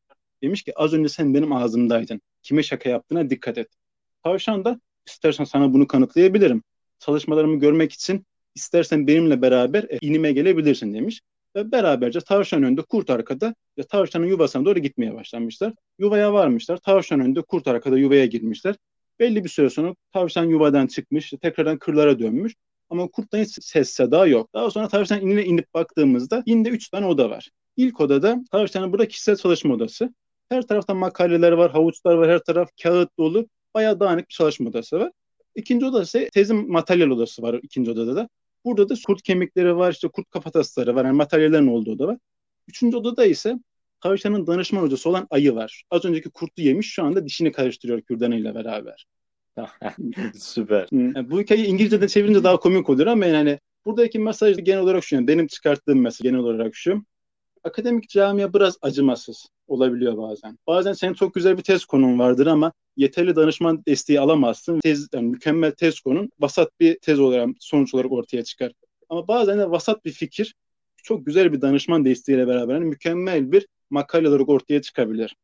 Demiş 0.45 0.63
ki 0.63 0.79
az 0.79 0.93
önce 0.93 1.09
sen 1.09 1.35
benim 1.35 1.53
ağzımdaydın. 1.53 2.21
Kime 2.43 2.63
şaka 2.63 2.89
yaptığına 2.89 3.31
dikkat 3.31 3.59
et. 3.59 3.69
Tavşan 4.25 4.65
da 4.65 4.81
istersen 5.07 5.45
sana 5.45 5.73
bunu 5.73 5.87
kanıtlayabilirim. 5.87 6.63
Çalışmalarımı 6.99 7.61
görmek 7.61 7.93
için 7.93 8.27
istersen 8.55 9.07
benimle 9.07 9.43
beraber 9.43 9.83
e, 9.83 9.99
inime 10.01 10.33
gelebilirsin 10.33 10.95
demiş. 10.95 11.21
Ve 11.57 11.73
beraberce 11.73 12.21
tavşan 12.21 12.63
önde 12.63 12.83
kurt 12.83 13.11
arkada 13.11 13.55
ve 13.79 13.83
tavşanın 13.83 14.27
yuvasına 14.27 14.65
doğru 14.65 14.79
gitmeye 14.79 15.15
başlamışlar. 15.15 15.73
Yuvaya 15.99 16.33
varmışlar. 16.33 16.77
Tavşan 16.77 17.21
önde 17.21 17.43
kurt 17.43 17.69
arkada 17.69 17.99
yuvaya 17.99 18.27
girmişler. 18.27 18.75
Belli 19.21 19.45
bir 19.45 19.49
süre 19.49 19.71
sonra 19.71 19.95
tavşan 20.13 20.45
yuvadan 20.45 20.87
çıkmış. 20.87 21.33
Tekrardan 21.43 21.79
kırlara 21.79 22.19
dönmüş. 22.19 22.55
Ama 22.91 23.09
kurttan 23.09 23.39
hiç 23.39 23.65
ses 23.65 23.91
seda 23.91 24.27
yok. 24.27 24.55
Daha 24.55 24.71
sonra 24.71 24.89
tavşan 24.89 25.21
inine 25.21 25.45
inip 25.45 25.75
baktığımızda 25.75 26.43
inde 26.47 26.69
üç 26.69 26.89
tane 26.89 27.07
oda 27.07 27.31
var. 27.31 27.51
İlk 27.77 28.01
odada 28.01 28.45
tavşanın 28.51 28.93
burada 28.93 29.09
kişisel 29.09 29.37
çalışma 29.37 29.75
odası. 29.75 30.15
Her 30.49 30.63
tarafta 30.63 30.95
makaleler 30.95 31.53
var, 31.53 31.71
havuçlar 31.71 32.15
var, 32.15 32.31
her 32.31 32.39
taraf 32.39 32.71
kağıt 32.83 33.19
dolu. 33.19 33.49
Bayağı 33.75 34.01
dağınık 34.01 34.29
bir 34.29 34.35
çalışma 34.35 34.69
odası 34.71 35.01
var. 35.01 35.13
İkinci 35.55 35.87
oda 35.87 36.03
ise 36.03 36.29
tezim 36.35 36.73
materyal 36.73 37.11
odası 37.11 37.43
var 37.43 37.61
ikinci 37.63 37.91
odada 37.91 38.17
da. 38.17 38.29
Burada 38.65 38.89
da 38.89 38.95
kurt 39.07 39.23
kemikleri 39.23 39.77
var, 39.77 39.93
işte 39.93 40.09
kurt 40.09 40.31
kafatasları 40.31 40.95
var, 40.95 41.05
yani 41.05 41.17
materyallerin 41.17 41.67
olduğu 41.67 41.93
oda 41.93 42.07
var. 42.07 42.19
Üçüncü 42.69 42.97
odada 42.97 43.25
ise 43.25 43.59
tavşanın 44.01 44.47
danışman 44.47 44.83
hocası 44.83 45.09
olan 45.11 45.27
ayı 45.31 45.55
var. 45.55 45.85
Az 45.91 46.05
önceki 46.05 46.31
kurtu 46.31 46.63
yemiş 46.63 46.93
şu 46.93 47.05
anda 47.05 47.27
dişini 47.27 47.53
karıştırıyor 47.53 48.01
kürdanıyla 48.03 48.55
beraber. 48.55 49.07
Süper. 50.35 50.89
Yani 50.93 51.31
bu 51.31 51.41
hikayeyi 51.41 51.67
İngilizce'de 51.67 52.09
çevirince 52.09 52.45
daha 52.45 52.57
komik 52.57 52.91
olur 52.91 53.07
ama 53.07 53.27
yani 53.27 53.59
buradaki 53.85 54.19
mesaj 54.19 54.57
genel 54.57 54.81
olarak 54.81 55.05
şu. 55.05 55.15
Yani 55.15 55.29
benim 55.29 55.47
çıkarttığım 55.47 56.01
mesaj 56.01 56.21
genel 56.21 56.39
olarak 56.39 56.75
şu 56.75 57.05
akademik 57.65 58.09
camia 58.09 58.55
biraz 58.55 58.79
acımasız 58.83 59.47
olabiliyor 59.69 60.19
bazen. 60.19 60.59
Bazen 60.67 60.93
senin 60.93 61.15
çok 61.15 61.35
güzel 61.35 61.59
bir 61.59 61.63
tez 61.63 61.85
konun 61.85 62.19
vardır 62.19 62.47
ama 62.47 62.73
yeterli 62.97 63.37
danışman 63.37 63.83
desteği 63.89 64.21
alamazsın. 64.21 64.81
Tez, 64.81 65.09
yani 65.15 65.29
mükemmel 65.29 65.73
tez 65.73 66.01
konun 66.01 66.31
vasat 66.41 66.81
bir 66.81 66.99
tez 66.99 67.21
olarak 67.21 67.49
sonuç 67.61 67.95
olarak 67.95 68.13
ortaya 68.13 68.45
çıkar. 68.45 68.73
Ama 69.09 69.29
bazen 69.29 69.59
de 69.59 69.71
vasat 69.71 70.05
bir 70.05 70.13
fikir 70.13 70.55
çok 70.97 71.27
güzel 71.27 71.53
bir 71.53 71.61
danışman 71.61 72.05
desteğiyle 72.05 72.47
beraber 72.47 72.75
yani 72.75 72.85
mükemmel 72.85 73.53
bir 73.53 73.67
makale 73.91 74.29
olarak 74.29 74.49
ortaya 74.49 74.83
çıkabilir. 74.83 75.37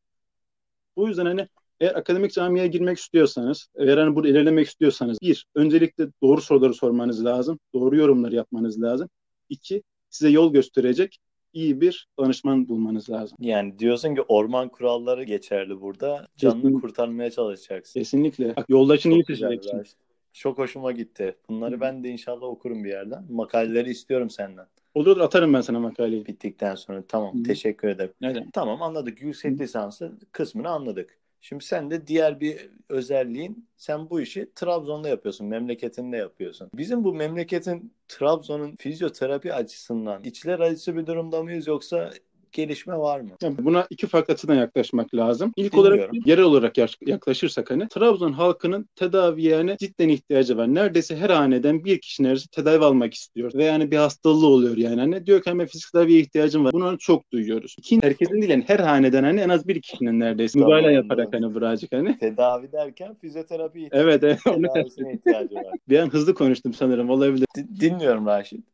Bu 0.97 1.09
yüzden 1.09 1.27
hani 1.27 1.49
eğer 1.81 1.95
akademik 1.95 2.33
camiye 2.33 2.67
girmek 2.67 2.99
istiyorsanız, 2.99 3.69
eğer 3.79 3.99
hani 3.99 4.15
burada 4.15 4.29
ilerlemek 4.29 4.67
istiyorsanız 4.67 5.19
bir, 5.23 5.47
öncelikle 5.55 6.09
doğru 6.23 6.41
soruları 6.41 6.75
sormanız 6.75 7.25
lazım. 7.25 7.59
Doğru 7.75 7.97
yorumları 7.97 8.35
yapmanız 8.35 8.83
lazım. 8.83 9.09
İki, 9.49 9.83
size 10.11 10.31
yol 10.31 10.53
gösterecek 10.53 11.19
iyi 11.53 11.81
bir 11.81 12.09
danışman 12.19 12.69
bulmanız 12.69 13.11
lazım. 13.11 13.39
Yani 13.41 13.79
diyorsun 13.79 14.15
ki 14.15 14.23
orman 14.23 14.69
kuralları 14.69 15.25
geçerli 15.25 15.81
burada. 15.81 16.27
Canını 16.37 16.57
Kesinlikle. 16.57 16.81
kurtarmaya 16.81 17.31
çalışacaksın. 17.31 18.01
Kesinlikle. 18.01 18.55
Yoldaşını 18.69 19.15
iyi 19.15 19.25
seçeceksin. 19.25 19.99
Çok 20.33 20.59
hoşuma 20.59 20.93
gitti. 20.93 21.37
Bunları 21.49 21.77
Hı. 21.77 21.81
ben 21.81 22.05
de 22.05 22.09
inşallah 22.09 22.47
okurum 22.47 22.85
bir 22.85 22.89
yerden. 22.89 23.25
Makaleleri 23.31 23.91
istiyorum 23.91 24.31
senden. 24.31 24.67
Olur 24.95 25.19
atarım 25.21 25.55
ben 25.55 25.61
sana 25.61 25.81
makaleyi. 25.81 26.27
Bittikten 26.27 26.75
sonra 26.75 27.03
tamam 27.09 27.39
Hı. 27.39 27.43
teşekkür 27.43 27.89
ederim. 27.89 28.13
Neden? 28.21 28.51
Tamam 28.51 28.83
anladık. 28.83 29.23
Yüksek 29.23 29.61
lisansı 29.61 30.19
kısmını 30.33 30.69
anladık. 30.69 31.20
Şimdi 31.41 31.65
sen 31.65 31.91
de 31.91 32.07
diğer 32.07 32.41
bir 32.41 32.71
özelliğin 32.89 33.69
sen 33.77 34.11
bu 34.11 34.21
işi 34.21 34.53
Trabzon'da 34.55 35.09
yapıyorsun, 35.09 35.47
memleketinde 35.47 36.17
yapıyorsun. 36.17 36.71
Bizim 36.75 37.05
bu 37.05 37.15
memleketin 37.15 37.95
Trabzon'un 38.09 38.77
fizyoterapi 38.77 39.55
açısından 39.55 40.25
içler 40.25 40.61
acısı 40.61 40.97
bir 40.97 41.07
durumda 41.07 41.43
mıyız 41.43 41.67
yoksa 41.67 42.11
gelişme 42.53 42.99
var 42.99 43.21
mı? 43.21 43.31
Yani 43.43 43.57
buna 43.59 43.87
iki 43.91 44.07
farklı 44.07 44.35
açıdan 44.35 44.55
yaklaşmak 44.55 45.15
lazım. 45.15 45.53
İlk 45.57 45.73
Bilmiyorum. 45.73 46.01
olarak 46.01 46.27
yerel 46.27 46.45
olarak 46.45 46.73
yaklaşırsak 47.07 47.71
hani 47.71 47.89
Trabzon 47.89 48.33
halkının 48.33 48.89
tedaviye 48.97 49.51
yani 49.57 49.77
cidden 49.79 50.09
ihtiyacı 50.09 50.57
var. 50.57 50.75
Neredeyse 50.75 51.17
her 51.17 51.31
haneden 51.31 51.85
bir 51.85 52.01
kişi 52.01 52.23
neredeyse 52.23 52.47
tedavi 52.53 52.85
almak 52.85 53.15
istiyor. 53.15 53.55
Ve 53.55 53.65
yani 53.65 53.91
bir 53.91 53.97
hastalığı 53.97 54.47
oluyor 54.47 54.77
yani. 54.77 55.01
Hani 55.01 55.27
diyor 55.27 55.43
ki 55.43 55.51
hani 55.51 55.67
fizik 55.67 55.93
tedaviye 55.93 56.21
ihtiyacım 56.21 56.65
var. 56.65 56.73
Bunu 56.73 56.99
çok 56.99 57.33
duyuyoruz. 57.33 57.77
İkinci 57.79 58.07
herkesin 58.07 58.35
değil 58.35 58.51
yani 58.51 58.65
her 58.67 58.79
haneden 58.79 59.25
hani 59.25 59.41
en 59.41 59.49
az 59.49 59.69
bir 59.69 59.83
kişinin 59.83 60.21
neredeyse 60.21 60.59
tamam, 60.59 60.77
mübalağa 60.77 60.91
yaparak 60.91 61.29
hani 61.33 61.55
birazcık 61.55 61.93
hani. 61.93 62.19
Tedavi 62.19 62.73
derken 62.73 63.15
fizyoterapi 63.15 63.89
evet, 63.93 64.25
evet. 64.25 64.39
tedavisine 64.45 65.13
ihtiyacı 65.15 65.55
var. 65.55 65.75
bir 65.89 65.99
an 65.99 66.11
hızlı 66.11 66.35
konuştum 66.35 66.75
sanırım 66.75 67.11
olabilir. 67.11 67.47
D- 67.57 67.81
dinliyorum 67.81 68.27
Raşit. 68.27 68.65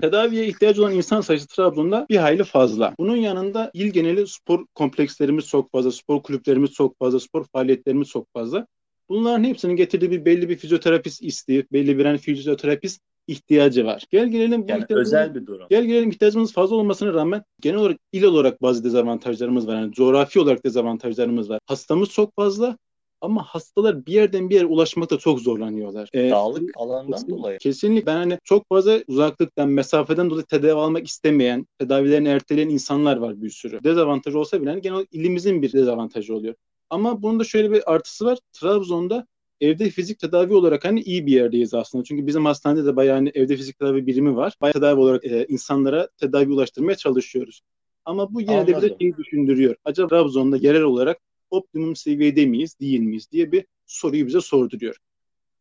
Tedaviye 0.00 0.46
ihtiyacı 0.46 0.82
olan 0.82 0.92
insan 0.92 1.20
sayısı 1.20 1.46
Trabzon'da 1.46 2.06
bir 2.10 2.16
hayli 2.16 2.44
fazla. 2.44 2.94
Bunun 2.98 3.16
yanında 3.16 3.70
il 3.74 3.90
geneli 3.90 4.26
spor 4.26 4.66
komplekslerimiz 4.74 5.46
çok 5.46 5.72
fazla, 5.72 5.92
spor 5.92 6.22
kulüplerimiz 6.22 6.70
çok 6.70 6.98
fazla, 6.98 7.20
spor 7.20 7.44
faaliyetlerimiz 7.52 8.08
çok 8.08 8.32
fazla. 8.32 8.66
Bunların 9.08 9.44
hepsinin 9.44 9.76
getirdiği 9.76 10.10
bir 10.10 10.24
belli 10.24 10.48
bir 10.48 10.56
fizyoterapist 10.56 11.22
isteği, 11.22 11.66
belli 11.72 11.98
bir 11.98 12.04
yani 12.04 12.18
fizyoterapist 12.18 13.00
ihtiyacı 13.26 13.84
var. 13.84 14.04
Gel 14.10 14.28
gelelim 14.28 14.62
bu 14.62 14.70
yani 14.70 14.84
özel 14.88 15.34
bir 15.34 15.46
durum. 15.46 15.66
Gel 15.70 15.84
gelelim 15.84 16.10
ihtiyacımız 16.10 16.52
fazla 16.52 16.76
olmasına 16.76 17.14
rağmen 17.14 17.42
genel 17.60 17.78
olarak 17.78 17.96
il 18.12 18.22
olarak 18.22 18.62
bazı 18.62 18.84
dezavantajlarımız 18.84 19.66
var. 19.66 19.74
Yani 19.74 19.92
coğrafi 19.92 20.40
olarak 20.40 20.64
dezavantajlarımız 20.64 21.50
var. 21.50 21.58
Hastamız 21.66 22.08
çok 22.08 22.34
fazla 22.36 22.78
ama 23.24 23.42
hastalar 23.42 24.06
bir 24.06 24.12
yerden 24.12 24.50
bir 24.50 24.54
yere 24.54 24.66
ulaşmakta 24.66 25.18
çok 25.18 25.40
zorlanıyorlar. 25.40 26.08
Ee, 26.14 26.30
Dağlık 26.30 26.70
alandan 26.76 27.12
kesinlikle, 27.12 27.38
dolayı. 27.38 27.58
Kesinlikle. 27.58 28.06
Ben 28.06 28.16
hani 28.16 28.38
çok 28.44 28.68
fazla 28.68 29.00
uzaklıktan, 29.08 29.68
mesafeden 29.68 30.30
dolayı 30.30 30.44
tedavi 30.46 30.72
almak 30.72 31.06
istemeyen, 31.06 31.66
tedavilerini 31.78 32.28
erteleyen 32.28 32.68
insanlar 32.68 33.16
var 33.16 33.42
bir 33.42 33.50
sürü. 33.50 33.84
Dezavantaj 33.84 34.34
olsa 34.34 34.62
bile 34.62 34.70
hani 34.70 34.80
genel 34.80 35.06
ilimizin 35.10 35.62
bir 35.62 35.72
dezavantajı 35.72 36.34
oluyor. 36.34 36.54
Ama 36.90 37.22
bunun 37.22 37.40
da 37.40 37.44
şöyle 37.44 37.70
bir 37.70 37.92
artısı 37.92 38.24
var. 38.24 38.38
Trabzon'da 38.52 39.26
evde 39.60 39.90
fizik 39.90 40.18
tedavi 40.18 40.54
olarak 40.54 40.84
hani 40.84 41.00
iyi 41.00 41.26
bir 41.26 41.32
yerdeyiz 41.32 41.74
aslında. 41.74 42.04
Çünkü 42.04 42.26
bizim 42.26 42.44
hastanede 42.44 42.86
de 42.86 42.96
bayağı 42.96 43.16
hani 43.16 43.30
evde 43.34 43.56
fizik 43.56 43.78
tedavi 43.78 44.06
birimi 44.06 44.36
var. 44.36 44.54
Bayağı 44.60 44.72
tedavi 44.72 45.00
olarak 45.00 45.24
e, 45.24 45.46
insanlara 45.48 46.08
tedavi 46.16 46.52
ulaştırmaya 46.52 46.96
çalışıyoruz. 46.96 47.60
Ama 48.04 48.34
bu 48.34 48.40
yine 48.40 48.52
Anladım. 48.52 48.74
de 48.74 48.76
bize 48.76 48.96
şeyi 49.00 49.16
düşündürüyor. 49.16 49.76
Acaba 49.84 50.08
Trabzon'da 50.08 50.56
yerel 50.56 50.82
olarak 50.82 51.18
optimum 51.54 51.96
seviyede 51.96 52.46
miyiz, 52.46 52.80
değil 52.80 53.00
miyiz 53.00 53.30
diye 53.32 53.52
bir 53.52 53.66
soruyu 53.86 54.26
bize 54.26 54.40
sorduruyor. 54.40 54.96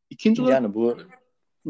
İkinci 0.09 0.41
olarak 0.41 0.62
yani 0.62 0.73
bu 0.73 0.97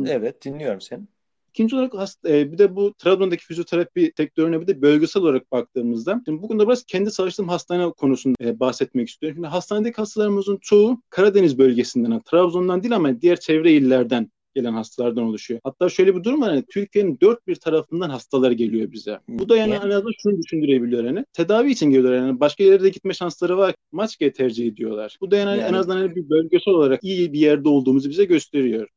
evet 0.06 0.46
dinliyorum 0.46 0.82
seni. 0.82 1.04
İkinci 1.50 1.76
olarak 1.76 1.94
hasta, 1.94 2.30
e, 2.30 2.52
bir 2.52 2.58
de 2.58 2.76
bu 2.76 2.94
Trabzon'daki 2.94 3.46
fizyoterapi 3.46 4.14
sektörüne 4.18 4.62
bir 4.62 4.68
de 4.68 4.82
bölgesel 4.82 5.24
olarak 5.24 5.52
baktığımızda 5.52 6.22
şimdi 6.26 6.42
bugün 6.42 6.60
de 6.60 6.68
biraz 6.68 6.84
kendi 6.84 7.12
çalıştığım 7.12 7.48
hastane 7.48 7.92
konusunda 7.92 8.44
e, 8.44 8.60
bahsetmek 8.60 9.10
istiyorum. 9.10 9.36
Şimdi 9.36 9.48
hastanedeki 9.48 9.96
hastalarımızın 9.96 10.58
çoğu 10.62 11.02
Karadeniz 11.10 11.58
bölgesinden, 11.58 12.22
Trabzon'dan 12.22 12.84
değil 12.84 12.96
ama 12.96 13.22
diğer 13.22 13.40
çevre 13.40 13.72
illerden 13.72 14.32
gelen 14.56 14.74
hastalardan 14.74 15.24
oluşuyor. 15.24 15.60
Hatta 15.64 15.90
şöyle 15.90 16.16
bir 16.16 16.24
durum 16.24 16.42
var 16.42 16.50
hani 16.50 16.64
Türkiye'nin 16.72 17.18
dört 17.22 17.48
bir 17.48 17.56
tarafından 17.56 18.10
hastalar 18.10 18.52
geliyor 18.52 18.92
bize. 18.92 19.20
Bu 19.28 19.50
da 19.50 19.58
yani 19.58 19.74
en 19.74 19.90
azından 19.90 20.12
şunu 20.24 20.38
düşündürebiliyor 20.38 21.06
hani 21.06 21.26
tedavi 21.34 21.72
için 21.72 21.86
geliyorlar 21.86 22.16
yani 22.16 22.40
başka 22.40 22.64
yerlere 22.64 22.90
gitme 22.90 23.14
şansları 23.14 23.58
var. 23.58 23.76
Maçka'yı 23.92 24.34
tercih 24.34 24.68
ediyorlar. 24.68 25.18
Bu 25.22 25.32
da 25.32 25.38
yani, 25.38 25.50
yani. 25.50 25.62
en 25.62 25.74
azından 25.74 25.98
hani 25.98 26.16
bir 26.16 26.30
bölgesel 26.30 26.74
olarak 26.74 27.04
iyi 27.04 27.34
bir 27.34 27.40
yerde 27.40 27.70
olduğumuzu 27.70 28.10
bize 28.10 28.26
gösteriyor. 28.26 28.88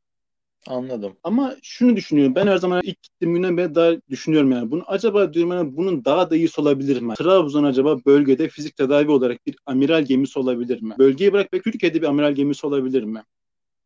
Anladım. 0.67 1.17
Ama 1.23 1.57
şunu 1.63 1.97
düşünüyorum. 1.97 2.35
Ben 2.35 2.47
her 2.47 2.57
zaman 2.57 2.81
ilk 2.85 3.03
gittiğim 3.03 3.35
günden 3.35 3.57
beri 3.57 3.75
daha 3.75 3.93
düşünüyorum 4.11 4.53
yani. 4.53 4.71
Bunu 4.71 4.83
acaba 4.87 5.35
diyorum 5.35 5.53
yani 5.53 5.77
bunun 5.77 6.05
daha 6.05 6.31
da 6.31 6.37
iyisi 6.37 6.61
olabilir 6.61 7.01
mi? 7.01 7.15
Trabzon 7.15 7.65
acaba 7.65 7.99
bölgede 8.07 8.49
fizik 8.49 8.77
tedavi 8.77 9.11
olarak 9.11 9.47
bir 9.47 9.57
amiral 9.67 10.03
gemisi 10.03 10.39
olabilir 10.39 10.83
mi? 10.83 10.95
Bölgeyi 10.99 11.33
bırak 11.33 11.53
belki 11.53 11.71
Türkiye'de 11.71 12.03
bir 12.03 12.07
amiral 12.07 12.33
gemisi 12.33 12.67
olabilir 12.67 13.03
mi? 13.03 13.23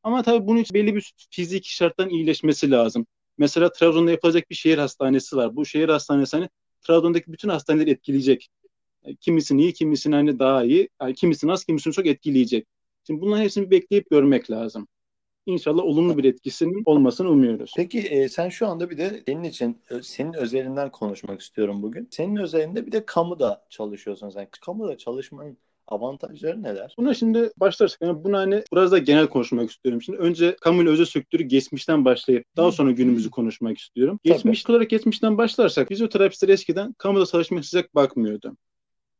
Ama 0.03 0.23
tabii 0.23 0.47
bunun 0.47 0.61
için 0.61 0.75
belli 0.75 0.95
bir 0.95 1.13
fiziki 1.31 1.75
şarttan 1.75 2.09
iyileşmesi 2.09 2.71
lazım. 2.71 3.07
Mesela 3.39 3.73
Trabzon'da 3.73 4.11
yapılacak 4.11 4.51
bir 4.51 4.55
şehir 4.55 4.79
hastanesi 4.79 5.37
var. 5.37 5.57
Bu 5.57 5.67
şehir 5.67 5.89
hastanesi 5.89 6.37
hani 6.37 6.49
Trabzon'daki 6.83 7.33
bütün 7.33 7.49
hastaneleri 7.49 7.91
etkileyecek. 7.91 8.49
Yani 9.05 9.17
kimisini 9.17 9.63
iyi, 9.63 9.73
kimisini 9.73 10.15
hani 10.15 10.39
daha 10.39 10.65
iyi, 10.65 10.89
yani 11.03 11.15
kimisini 11.15 11.53
az, 11.53 11.65
kimisini 11.65 11.93
çok 11.93 12.07
etkileyecek. 12.07 12.67
Şimdi 13.07 13.21
bunların 13.21 13.43
hepsini 13.43 13.71
bekleyip 13.71 14.11
görmek 14.11 14.51
lazım. 14.51 14.89
İnşallah 15.47 15.85
olumlu 15.85 16.19
bir 16.19 16.25
etkisinin 16.25 16.83
olmasını 16.87 17.31
umuyoruz. 17.31 17.73
Peki 17.77 17.99
e, 17.99 18.29
sen 18.29 18.49
şu 18.49 18.67
anda 18.67 18.91
bir 18.91 18.99
de 18.99 19.23
senin 19.27 19.45
için 19.45 19.83
senin 20.03 20.33
özelinden 20.33 20.91
konuşmak 20.91 21.41
istiyorum 21.41 21.83
bugün. 21.83 22.09
Senin 22.11 22.37
özelinde 22.37 22.87
bir 22.87 22.93
de 22.93 23.07
kamuda 23.07 23.67
çalışıyorsun 23.71 24.29
sen. 24.31 24.49
Kamuda 24.61 24.99
çalışmanın 24.99 25.59
Avantajları 25.91 26.63
neler? 26.63 26.95
Buna 26.99 27.15
şimdi 27.15 27.51
başlarsak 27.57 28.01
yani 28.03 28.25
buna 28.25 28.39
hani 28.39 28.63
biraz 28.75 28.93
da 28.93 28.99
genel 28.99 29.27
konuşmak 29.27 29.71
istiyorum. 29.71 30.03
Şimdi 30.03 30.19
önce 30.19 30.57
kamu 30.61 30.83
ile 30.83 30.89
özel 30.89 31.05
sektörü 31.05 31.43
geçmişten 31.43 32.05
başlayıp 32.05 32.45
daha 32.57 32.73
sonra 32.73 32.91
günümüzü 32.91 33.31
konuşmak 33.31 33.79
istiyorum. 33.79 34.21
Tabii. 34.25 34.35
Geçmiş 34.35 34.71
olarak 34.71 34.91
geçmişten 34.91 35.39
başlarsak 35.39 35.89
fizyoterapistler 35.89 36.49
eskiden 36.49 36.93
kamuda 36.93 37.27
çalışmaya 37.27 37.63
sıcak 37.63 37.95
bakmıyordu. 37.95 38.57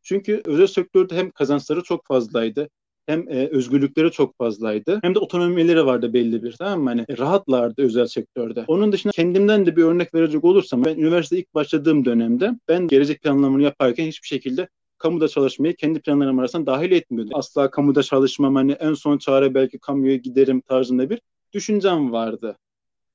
Çünkü 0.03 0.43
özel 0.45 0.67
sektörde 0.67 1.17
hem 1.17 1.31
kazançları 1.31 1.83
çok 1.83 2.07
fazlaydı 2.07 2.69
hem 3.07 3.29
e, 3.29 3.47
özgürlükleri 3.47 4.11
çok 4.11 4.39
fazlaydı 4.39 4.99
hem 5.03 5.15
de 5.15 5.19
otonomileri 5.19 5.87
vardı 5.87 6.13
belli 6.13 6.43
bir 6.43 6.53
tamam 6.53 6.81
mı? 6.81 6.89
Hani 6.91 7.19
rahatlardı 7.19 7.83
özel 7.83 8.07
sektörde. 8.07 8.65
Onun 8.69 8.93
dışında 8.93 9.13
kendimden 9.13 9.67
de 9.67 9.77
bir 9.77 9.83
örnek 9.83 10.15
verecek 10.15 10.45
olursam 10.45 10.85
ben 10.85 10.97
üniversite 10.97 11.39
ilk 11.39 11.55
başladığım 11.55 12.05
dönemde 12.05 12.51
ben 12.69 12.87
gelecek 12.87 13.23
planlamını 13.23 13.63
yaparken 13.63 14.07
hiçbir 14.07 14.29
şekilde 14.29 14.69
kamuda 15.01 15.29
çalışmayı 15.29 15.77
kendi 15.77 16.01
planlarım 16.01 16.39
arasında 16.39 16.67
dahil 16.67 16.93
etmiyordum. 16.93 17.33
Asla 17.35 17.71
kamuda 17.71 18.03
çalışmam 18.03 18.55
hani 18.55 18.73
en 18.73 18.95
son 18.95 19.19
çare 19.19 19.55
belki 19.55 19.79
kamuya 19.79 20.17
giderim 20.17 20.61
tarzında 20.61 21.11
bir 21.11 21.21
düşüncem 21.53 22.13
vardı. 22.13 22.57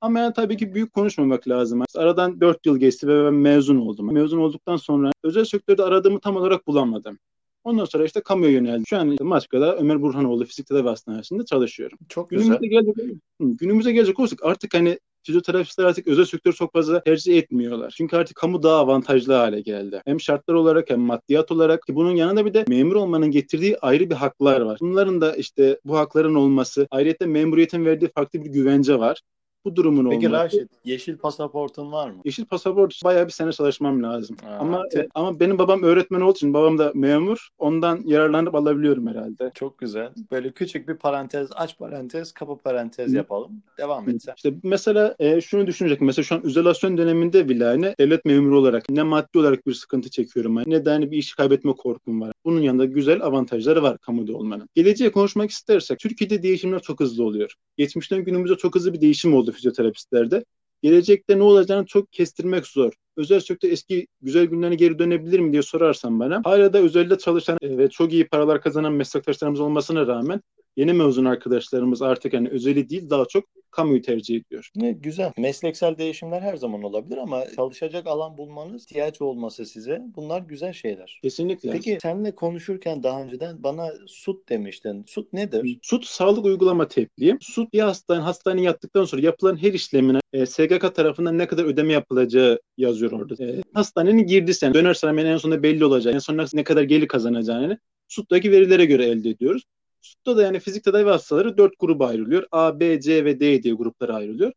Ama 0.02 0.20
yani 0.20 0.34
tabii 0.34 0.58
ki 0.58 0.74
büyük 0.74 0.94
konuşmamak 0.94 1.48
lazım. 1.48 1.84
Aradan 1.96 2.42
4 2.42 2.66
yıl 2.66 2.78
geçti 2.78 3.08
ve 3.08 3.26
ben 3.26 3.34
mezun 3.34 3.78
oldum. 3.78 4.14
Mezun 4.14 4.38
olduktan 4.38 4.78
sonra 4.78 5.12
özel 5.24 5.46
sektörde 5.46 5.84
aradığımı 5.84 6.20
tam 6.20 6.36
olarak 6.36 6.68
bulamadım. 6.68 7.20
Ondan 7.64 7.86
sonra 7.86 8.06
işte 8.06 8.22
kamuya 8.22 8.52
yöneldim. 8.52 8.84
Şu 8.88 8.98
an 8.98 9.16
Maçka'da 9.22 9.78
Ömer 9.78 10.02
Burhanoğlu 10.02 10.46
Fizik 10.46 10.68
Tedavi 10.68 10.88
Hastanesi'nde 10.88 11.46
çalışıyorum. 11.46 11.98
Çok 12.10 12.30
güzel. 12.30 12.46
Günümüze 12.46 12.68
gelecek, 12.68 13.18
günümüze 13.40 13.92
gelecek 13.92 14.20
olursak 14.20 14.40
artık 14.44 14.74
hani 14.74 15.00
fizyoterapistler 15.26 15.86
artık 15.86 16.08
özel 16.08 16.26
sektörü 16.26 16.56
çok 16.56 16.74
fazla 16.74 17.04
tercih 17.04 17.38
etmiyorlar. 17.38 17.94
Çünkü 17.98 18.16
artık 18.16 18.36
kamu 18.38 18.64
daha 18.64 18.76
avantajlı 18.78 19.34
hale 19.34 19.62
geldi. 19.62 20.02
Hem 20.06 20.22
şartlar 20.22 20.54
olarak 20.54 20.90
hem 20.90 21.00
maddiyat 21.00 21.52
olarak 21.52 21.82
ki 21.82 21.96
bunun 21.96 22.16
yanında 22.16 22.46
bir 22.46 22.54
de 22.54 22.66
memur 22.68 22.96
olmanın 22.96 23.32
getirdiği 23.32 23.78
ayrı 23.78 24.10
bir 24.10 24.16
haklar 24.16 24.62
var. 24.62 24.78
Bunların 24.82 25.22
da 25.22 25.36
işte 25.36 25.80
bu 25.86 25.98
hakların 25.98 26.36
olması, 26.36 26.88
ayrıca 26.92 27.28
memuriyetin 27.28 27.86
verdiği 27.86 28.10
farklı 28.16 28.44
bir 28.44 28.50
güvence 28.50 29.00
var 29.00 29.22
bu 29.66 29.76
durumun 29.76 30.10
Peki 30.10 30.28
olması. 30.28 30.44
Raşit 30.44 30.70
yeşil 30.86 31.18
pasaportun 31.18 31.92
var 31.92 32.10
mı? 32.10 32.22
Yeşil 32.26 32.46
pasaport 32.46 33.04
bayağı 33.04 33.26
bir 33.26 33.32
sene 33.32 33.52
çalışmam 33.52 34.04
lazım. 34.04 34.38
Aa, 34.46 34.58
ama 34.60 34.88
te... 34.92 35.08
ama 35.16 35.40
benim 35.40 35.58
babam 35.58 35.84
öğretmen 35.84 36.22
olduğu 36.22 36.36
için 36.36 36.54
babam 36.54 36.78
da 36.78 36.92
memur. 36.96 37.50
Ondan 37.60 38.02
yararlanıp 38.06 38.56
alabiliyorum 38.56 39.08
herhalde. 39.08 39.52
Çok 39.54 39.78
güzel. 39.78 40.10
Böyle 40.32 40.52
küçük 40.52 40.88
bir 40.88 40.96
parantez, 40.96 41.50
aç 41.56 41.78
parantez, 41.78 42.32
kapı 42.32 42.58
parantez 42.58 43.12
Hı. 43.12 43.16
yapalım. 43.16 43.52
Devam 43.78 44.10
et 44.10 44.24
sen. 44.24 44.34
İşte 44.36 44.54
mesela 44.64 45.16
e, 45.20 45.42
şunu 45.42 45.68
düşünecek. 45.68 46.02
Mesela 46.02 46.24
şu 46.24 46.36
an 46.36 46.42
izolasyon 46.44 46.98
döneminde 46.98 47.50
bile 47.50 47.66
hani 47.66 47.96
devlet 48.00 48.26
memuru 48.26 48.60
olarak 48.60 48.90
ne 48.90 49.04
maddi 49.04 49.40
olarak 49.40 49.68
bir 49.68 49.74
sıkıntı 49.74 50.10
çekiyorum. 50.10 50.58
Yani, 50.58 50.70
ne 50.70 50.86
de 50.86 50.90
hani 50.90 51.12
bir 51.12 51.18
iş 51.18 51.34
kaybetme 51.34 51.74
korkum 51.74 52.22
var. 52.22 52.32
Bunun 52.46 52.62
yanında 52.62 52.86
güzel 52.86 53.22
avantajları 53.22 53.84
var 53.84 53.98
kamuda 53.98 54.38
olmanın. 54.38 54.70
Geleceğe 54.76 55.12
konuşmak 55.12 55.50
istersek 55.50 56.00
Türkiye'de 56.00 56.44
değişimler 56.44 56.82
çok 56.82 57.00
hızlı 57.00 57.24
oluyor. 57.24 57.54
Geçmişten 57.78 58.24
günümüze 58.24 58.56
çok 58.56 58.76
hızlı 58.76 58.94
bir 58.94 59.02
değişim 59.02 59.34
oldu 59.34 59.52
fizyoterapistlerde. 59.56 60.46
Gelecekte 60.82 61.40
ne 61.40 61.44
olacağını 61.44 61.86
çok 61.86 62.12
kestirmek 62.12 62.68
zor. 62.68 62.94
Özel 63.18 63.40
sektör 63.40 63.70
eski 63.72 64.08
güzel 64.22 64.46
günlerine 64.46 64.76
geri 64.76 65.00
dönebilir 65.00 65.40
mi 65.40 65.52
diye 65.52 65.62
sorarsan 65.62 66.20
bana. 66.20 66.42
Hala 66.44 66.74
da 66.74 66.78
özelde 66.78 67.18
çalışan 67.18 67.58
ve 67.62 67.90
çok 67.90 68.14
iyi 68.14 68.28
paralar 68.28 68.62
kazanan 68.62 68.94
meslektaşlarımız 68.94 69.60
olmasına 69.60 70.08
rağmen 70.08 70.42
yeni 70.76 70.94
mezun 70.94 71.26
arkadaşlarımız 71.26 72.02
artık 72.02 72.34
hani 72.34 72.50
özeli 72.50 72.90
değil 72.90 73.10
daha 73.10 73.26
çok 73.26 73.44
kamuyu 73.76 74.02
tercih 74.02 74.36
ediyor. 74.36 74.72
Ne 74.76 74.92
güzel. 74.92 75.32
Mesleksel 75.38 75.98
değişimler 75.98 76.42
her 76.42 76.56
zaman 76.56 76.84
olabilir 76.84 77.18
ama 77.18 77.44
çalışacak 77.56 78.08
alan 78.08 78.38
bulmanız, 78.38 78.84
ihtiyaç 78.84 79.22
olması 79.22 79.66
size 79.66 80.02
bunlar 80.16 80.42
güzel 80.42 80.74
şeyler. 80.74 81.20
Kesinlikle. 81.24 81.72
Peki 81.72 81.98
seninle 82.02 82.36
konuşurken 82.36 83.04
daha 83.04 83.24
önceden 83.24 83.64
bana 83.64 83.94
SUT 84.08 84.50
demiştin. 84.50 85.06
SUT 85.08 85.34
nedir? 85.34 85.80
SUT 85.82 86.06
sağlık 86.06 86.46
uygulama 86.46 86.88
tebliği. 86.88 87.38
SUT 87.42 87.74
bir 87.74 87.80
hastane 87.80 88.22
hastaneye 88.22 88.64
yattıktan 88.64 89.06
sonra 89.06 89.22
yapılan 89.22 89.64
her 89.64 89.74
işlemine 89.74 90.20
e, 90.34 90.46
SGK 90.46 90.96
tarafından 90.96 91.38
ne 91.38 91.48
kadar 91.48 91.64
ödeme 91.64 91.94
yapılacağı 91.94 92.60
yazıyor 92.78 93.12
orada. 93.12 93.44
E, 93.44 93.62
hastanenin 93.74 94.28
girdisi 94.28 94.66
yani 94.66 94.74
döner 94.74 94.94
sanayi 94.94 95.28
en 95.28 95.38
sonunda 95.38 95.64
belli 95.64 95.86
olacak. 95.86 96.14
En 96.14 96.20
sonunda 96.20 96.46
ne 96.54 96.64
kadar 96.64 96.84
gelir 96.84 97.08
kazanacağını 97.08 97.80
SUT'taki 98.08 98.52
verilere 98.52 98.86
göre 98.86 99.06
elde 99.06 99.30
ediyoruz. 99.30 99.64
SUT'ta 100.06 100.38
da 100.38 100.44
yani 100.44 100.60
fizik 100.60 100.84
tedavi 100.84 101.10
hastaları 101.10 101.58
dört 101.58 101.80
gruba 101.80 102.08
ayrılıyor. 102.08 102.44
A, 102.52 102.80
B, 102.80 103.02
C 103.02 103.26
ve 103.26 103.40
D 103.40 103.64
diye 103.64 103.74
gruplara 103.74 104.16
ayrılıyor. 104.16 104.52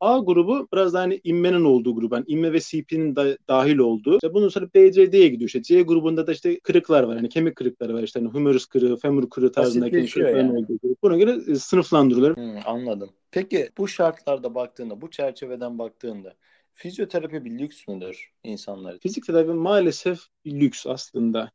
A 0.00 0.18
grubu 0.18 0.68
biraz 0.72 0.94
daha 0.94 1.02
hani 1.02 1.20
inmenin 1.24 1.64
olduğu 1.64 1.94
grup. 1.94 2.12
Yani 2.12 2.24
inme 2.26 2.52
ve 2.52 2.60
CP'nin 2.60 3.16
da 3.16 3.38
dahil 3.48 3.78
olduğu. 3.78 4.14
İşte 4.14 4.34
bunun 4.34 4.48
sonra 4.48 4.68
B, 4.74 4.92
C, 4.92 5.12
D'ye 5.12 5.28
gidiyor. 5.28 5.48
İşte 5.48 5.62
C 5.62 5.82
grubunda 5.82 6.26
da 6.26 6.32
işte 6.32 6.60
kırıklar 6.60 7.02
var. 7.02 7.16
Yani 7.16 7.28
kemik 7.28 7.56
kırıkları 7.56 7.94
var. 7.94 8.02
İşte 8.02 8.20
hani 8.20 8.28
humerus 8.28 8.66
kırığı, 8.66 8.96
femur 8.96 9.30
kırığı 9.30 9.52
tarzında 9.52 9.90
kemik 9.90 10.14
kırıkların 10.14 10.38
yani. 10.38 10.58
olduğu 10.58 10.78
grup. 10.82 11.02
Buna 11.02 11.16
göre 11.16 11.38
e, 11.48 11.54
sınıflandırılır. 11.54 12.36
Hmm, 12.36 12.58
anladım. 12.66 13.10
Peki 13.30 13.70
bu 13.78 13.88
şartlarda 13.88 14.54
baktığında, 14.54 15.00
bu 15.00 15.10
çerçeveden 15.10 15.78
baktığında 15.78 16.34
fizyoterapi 16.74 17.44
bir 17.44 17.58
lüks 17.58 17.88
müdür 17.88 18.32
insanlar 18.44 18.98
Fizik 18.98 19.26
tedavi 19.26 19.52
maalesef 19.52 20.20
bir 20.44 20.60
lüks 20.60 20.86
aslında 20.86 21.50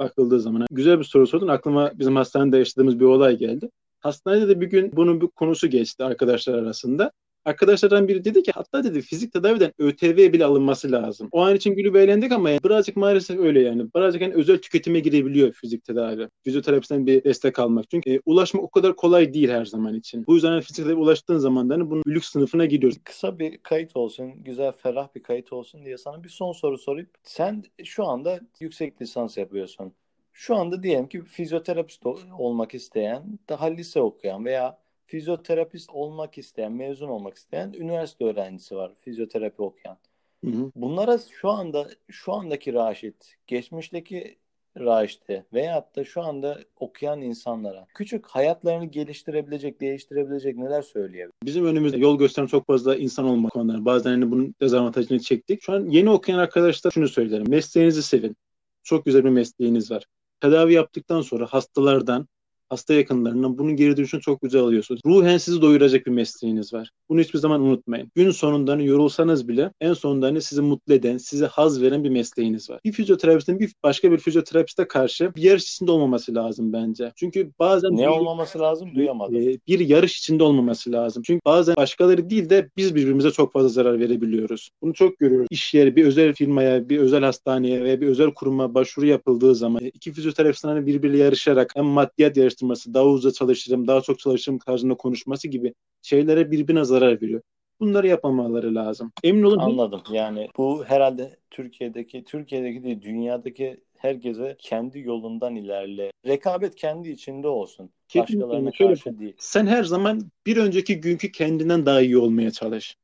bakıldığı 0.00 0.40
zaman. 0.40 0.66
Güzel 0.70 0.98
bir 0.98 1.04
soru 1.04 1.26
sordun. 1.26 1.48
Aklıma 1.48 1.90
bizim 1.94 2.16
hastanede 2.16 2.58
yaşadığımız 2.58 3.00
bir 3.00 3.04
olay 3.04 3.36
geldi. 3.36 3.70
Hastanede 4.00 4.48
de 4.48 4.60
bir 4.60 4.66
gün 4.66 4.92
bunun 4.96 5.20
bir 5.20 5.26
konusu 5.26 5.66
geçti 5.66 6.04
arkadaşlar 6.04 6.54
arasında. 6.54 7.12
Arkadaşlardan 7.44 8.08
biri 8.08 8.24
dedi 8.24 8.42
ki 8.42 8.52
hatta 8.54 8.84
dedi 8.84 9.02
fizik 9.02 9.32
tedaviden 9.32 9.72
ÖTV 9.78 10.32
bile 10.32 10.44
alınması 10.44 10.92
lazım. 10.92 11.28
O 11.32 11.40
an 11.40 11.56
için 11.56 11.74
gülüp 11.74 11.96
eğlendik 11.96 12.32
ama 12.32 12.50
yani 12.50 12.60
birazcık 12.64 12.96
maalesef 12.96 13.38
öyle 13.38 13.60
yani. 13.60 13.94
Birazcık 13.96 14.22
yani 14.22 14.34
özel 14.34 14.58
tüketime 14.58 15.00
girebiliyor 15.00 15.52
fizik 15.52 15.84
tedavi. 15.84 16.28
Fizyoterapisten 16.44 17.06
bir 17.06 17.24
destek 17.24 17.58
almak. 17.58 17.90
Çünkü 17.90 18.14
e, 18.14 18.20
ulaşmak 18.26 18.64
o 18.64 18.70
kadar 18.70 18.96
kolay 18.96 19.34
değil 19.34 19.48
her 19.48 19.64
zaman 19.64 19.94
için. 19.94 20.26
Bu 20.26 20.34
yüzden 20.34 20.60
fizik 20.60 20.76
tedavi 20.76 20.94
ulaştığın 20.94 21.38
zaman 21.38 21.70
da 21.70 21.74
hani 21.74 21.90
bunun 21.90 22.02
lüks 22.06 22.30
sınıfına 22.30 22.64
gidiyoruz. 22.64 22.98
Kısa 23.04 23.38
bir 23.38 23.58
kayıt 23.58 23.96
olsun, 23.96 24.32
güzel 24.44 24.72
ferah 24.72 25.08
bir 25.14 25.22
kayıt 25.22 25.52
olsun 25.52 25.84
diye 25.84 25.98
sana 25.98 26.24
bir 26.24 26.28
son 26.28 26.52
soru 26.52 26.78
sorayım. 26.78 27.08
Sen 27.22 27.64
şu 27.84 28.04
anda 28.04 28.40
yüksek 28.60 29.02
lisans 29.02 29.36
yapıyorsun. 29.36 29.92
Şu 30.32 30.56
anda 30.56 30.82
diyelim 30.82 31.08
ki 31.08 31.24
fizyoterapist 31.24 32.02
olmak 32.38 32.74
isteyen, 32.74 33.38
daha 33.48 33.66
lise 33.66 34.00
okuyan 34.00 34.44
veya 34.44 34.78
fizyoterapist 35.10 35.90
olmak 35.90 36.38
isteyen, 36.38 36.72
mezun 36.72 37.08
olmak 37.08 37.36
isteyen 37.36 37.72
üniversite 37.72 38.24
öğrencisi 38.24 38.76
var. 38.76 38.92
Fizyoterapi 38.98 39.62
okuyan. 39.62 39.98
Hı 40.44 40.50
hı. 40.50 40.72
Bunlara 40.76 41.18
şu 41.18 41.50
anda 41.50 41.88
şu 42.08 42.32
andaki 42.32 42.74
Raşit, 42.74 43.36
geçmişteki 43.46 44.38
Raşit'e 44.78 45.44
veyahut 45.52 45.96
da 45.96 46.04
şu 46.04 46.22
anda 46.22 46.58
okuyan 46.76 47.20
insanlara 47.20 47.86
küçük 47.94 48.26
hayatlarını 48.26 48.84
geliştirebilecek, 48.84 49.80
değiştirebilecek 49.80 50.56
neler 50.56 50.82
söyleyebilir? 50.82 51.34
Bizim 51.44 51.66
önümüzde 51.66 51.96
yol 51.96 52.18
gösteren 52.18 52.46
çok 52.46 52.66
fazla 52.66 52.96
insan 52.96 53.24
olmak 53.24 53.52
konuları. 53.52 53.84
Bazen 53.84 54.10
hani 54.10 54.30
bunun 54.30 54.54
dezavantajını 54.60 55.18
çektik. 55.18 55.62
Şu 55.62 55.72
an 55.72 55.88
yeni 55.88 56.10
okuyan 56.10 56.38
arkadaşlar 56.38 56.90
şunu 56.90 57.08
söylerim. 57.08 57.50
Mesleğinizi 57.50 58.02
sevin. 58.02 58.36
Çok 58.82 59.04
güzel 59.04 59.24
bir 59.24 59.30
mesleğiniz 59.30 59.90
var. 59.90 60.04
Tedavi 60.40 60.72
yaptıktan 60.72 61.20
sonra 61.20 61.46
hastalardan 61.46 62.28
hasta 62.70 62.94
yakınlarından 62.94 63.58
bunun 63.58 63.76
geri 63.76 63.96
dönüşünü 63.96 64.20
çok 64.20 64.40
güzel 64.42 64.60
alıyorsunuz. 64.60 65.00
Ruhen 65.06 65.38
sizi 65.38 65.62
doyuracak 65.62 66.06
bir 66.06 66.10
mesleğiniz 66.10 66.72
var. 66.72 66.90
Bunu 67.08 67.20
hiçbir 67.20 67.38
zaman 67.38 67.60
unutmayın. 67.60 68.10
Gün 68.14 68.30
sonunda 68.30 68.72
hani 68.72 68.86
yorulsanız 68.86 69.48
bile 69.48 69.72
en 69.80 69.92
sonunda 69.92 70.26
hani 70.26 70.42
sizi 70.42 70.62
mutlu 70.62 70.94
eden, 70.94 71.16
size 71.16 71.46
haz 71.46 71.82
veren 71.82 72.04
bir 72.04 72.10
mesleğiniz 72.10 72.70
var. 72.70 72.80
Bir 72.84 72.92
fizyoterapistin 72.92 73.60
bir 73.60 73.72
başka 73.82 74.12
bir 74.12 74.18
fizyoterapiste 74.18 74.88
karşı 74.88 75.34
bir 75.34 75.42
yarış 75.42 75.62
içinde 75.62 75.90
olmaması 75.90 76.34
lazım 76.34 76.72
bence. 76.72 77.12
Çünkü 77.16 77.50
bazen 77.58 77.96
ne 77.96 78.02
bir, 78.02 78.06
olmaması 78.06 78.58
lazım 78.58 78.94
duyamadım. 78.94 79.36
E, 79.36 79.58
bir 79.68 79.80
yarış 79.80 80.18
içinde 80.18 80.44
olmaması 80.44 80.92
lazım. 80.92 81.22
Çünkü 81.26 81.40
bazen 81.44 81.76
başkaları 81.76 82.30
değil 82.30 82.50
de 82.50 82.70
biz 82.76 82.94
birbirimize 82.94 83.30
çok 83.30 83.52
fazla 83.52 83.68
zarar 83.68 84.00
verebiliyoruz. 84.00 84.70
Bunu 84.82 84.94
çok 84.94 85.18
görüyoruz. 85.18 85.46
İş 85.50 85.74
yeri, 85.74 85.96
bir 85.96 86.04
özel 86.04 86.34
firmaya, 86.34 86.88
bir 86.88 86.98
özel 86.98 87.24
hastaneye 87.24 87.84
veya 87.84 88.00
bir 88.00 88.06
özel 88.06 88.34
kuruma 88.34 88.74
başvuru 88.74 89.06
yapıldığı 89.06 89.54
zaman 89.54 89.82
iki 89.84 90.12
fizyoterapistin 90.12 90.68
hani 90.68 90.86
birbiriyle 90.86 91.18
yarışarak 91.18 91.72
hem 91.76 91.84
maddiyat 91.84 92.36
yarış 92.36 92.59
araştırması, 92.60 92.94
daha 92.94 93.04
uzun 93.04 93.30
çalışırım, 93.30 93.86
daha 93.86 94.00
çok 94.00 94.18
çalışırım 94.18 94.58
tarzında 94.58 94.94
konuşması 94.94 95.48
gibi 95.48 95.74
şeylere 96.02 96.50
birbirine 96.50 96.84
zarar 96.84 97.22
veriyor. 97.22 97.42
Bunları 97.80 98.08
yapmamaları 98.08 98.74
lazım. 98.74 99.12
Emin 99.22 99.42
olun. 99.42 99.58
Anladım. 99.58 100.00
Yani 100.12 100.48
bu 100.56 100.84
herhalde 100.84 101.36
Türkiye'deki, 101.50 102.24
Türkiye'deki 102.24 102.84
değil, 102.84 103.02
dünyadaki 103.02 103.80
herkese 103.96 104.56
kendi 104.58 105.00
yolundan 105.00 105.56
ilerle. 105.56 106.12
Rekabet 106.26 106.74
kendi 106.74 107.10
içinde 107.10 107.48
olsun. 107.48 107.90
Kesinlikle. 108.08 108.44
Başkalarına 108.44 108.72
Şöyle, 108.72 108.94
karşı 108.94 109.18
değil. 109.18 109.34
Sen 109.38 109.66
her 109.66 109.84
zaman 109.84 110.20
bir 110.46 110.56
önceki 110.56 111.00
günkü 111.00 111.32
kendinden 111.32 111.86
daha 111.86 112.00
iyi 112.00 112.18
olmaya 112.18 112.50
çalış. 112.50 112.96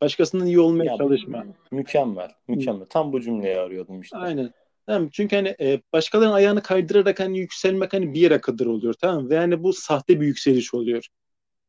Başkasının 0.00 0.46
iyi 0.46 0.60
olmaya 0.60 0.84
ya, 0.84 0.96
çalışma. 0.96 1.44
Mükemmel. 1.70 2.30
Mükemmel. 2.48 2.86
Tam 2.86 3.12
bu 3.12 3.20
cümleyi 3.20 3.56
arıyordum 3.56 4.00
işte. 4.00 4.16
Aynen. 4.16 4.50
Tamam 4.90 5.08
Çünkü 5.12 5.36
hani 5.36 5.56
e, 5.60 5.80
başkalarının 5.92 6.34
ayağını 6.34 6.62
kaydırarak 6.62 7.20
hani 7.20 7.38
yükselmek 7.38 7.92
hani 7.92 8.14
bir 8.14 8.20
yere 8.20 8.40
kadar 8.40 8.66
oluyor 8.66 8.94
tamam 8.94 9.30
Ve 9.30 9.38
hani 9.38 9.62
bu 9.62 9.72
sahte 9.72 10.20
bir 10.20 10.26
yükseliş 10.26 10.74
oluyor. 10.74 11.06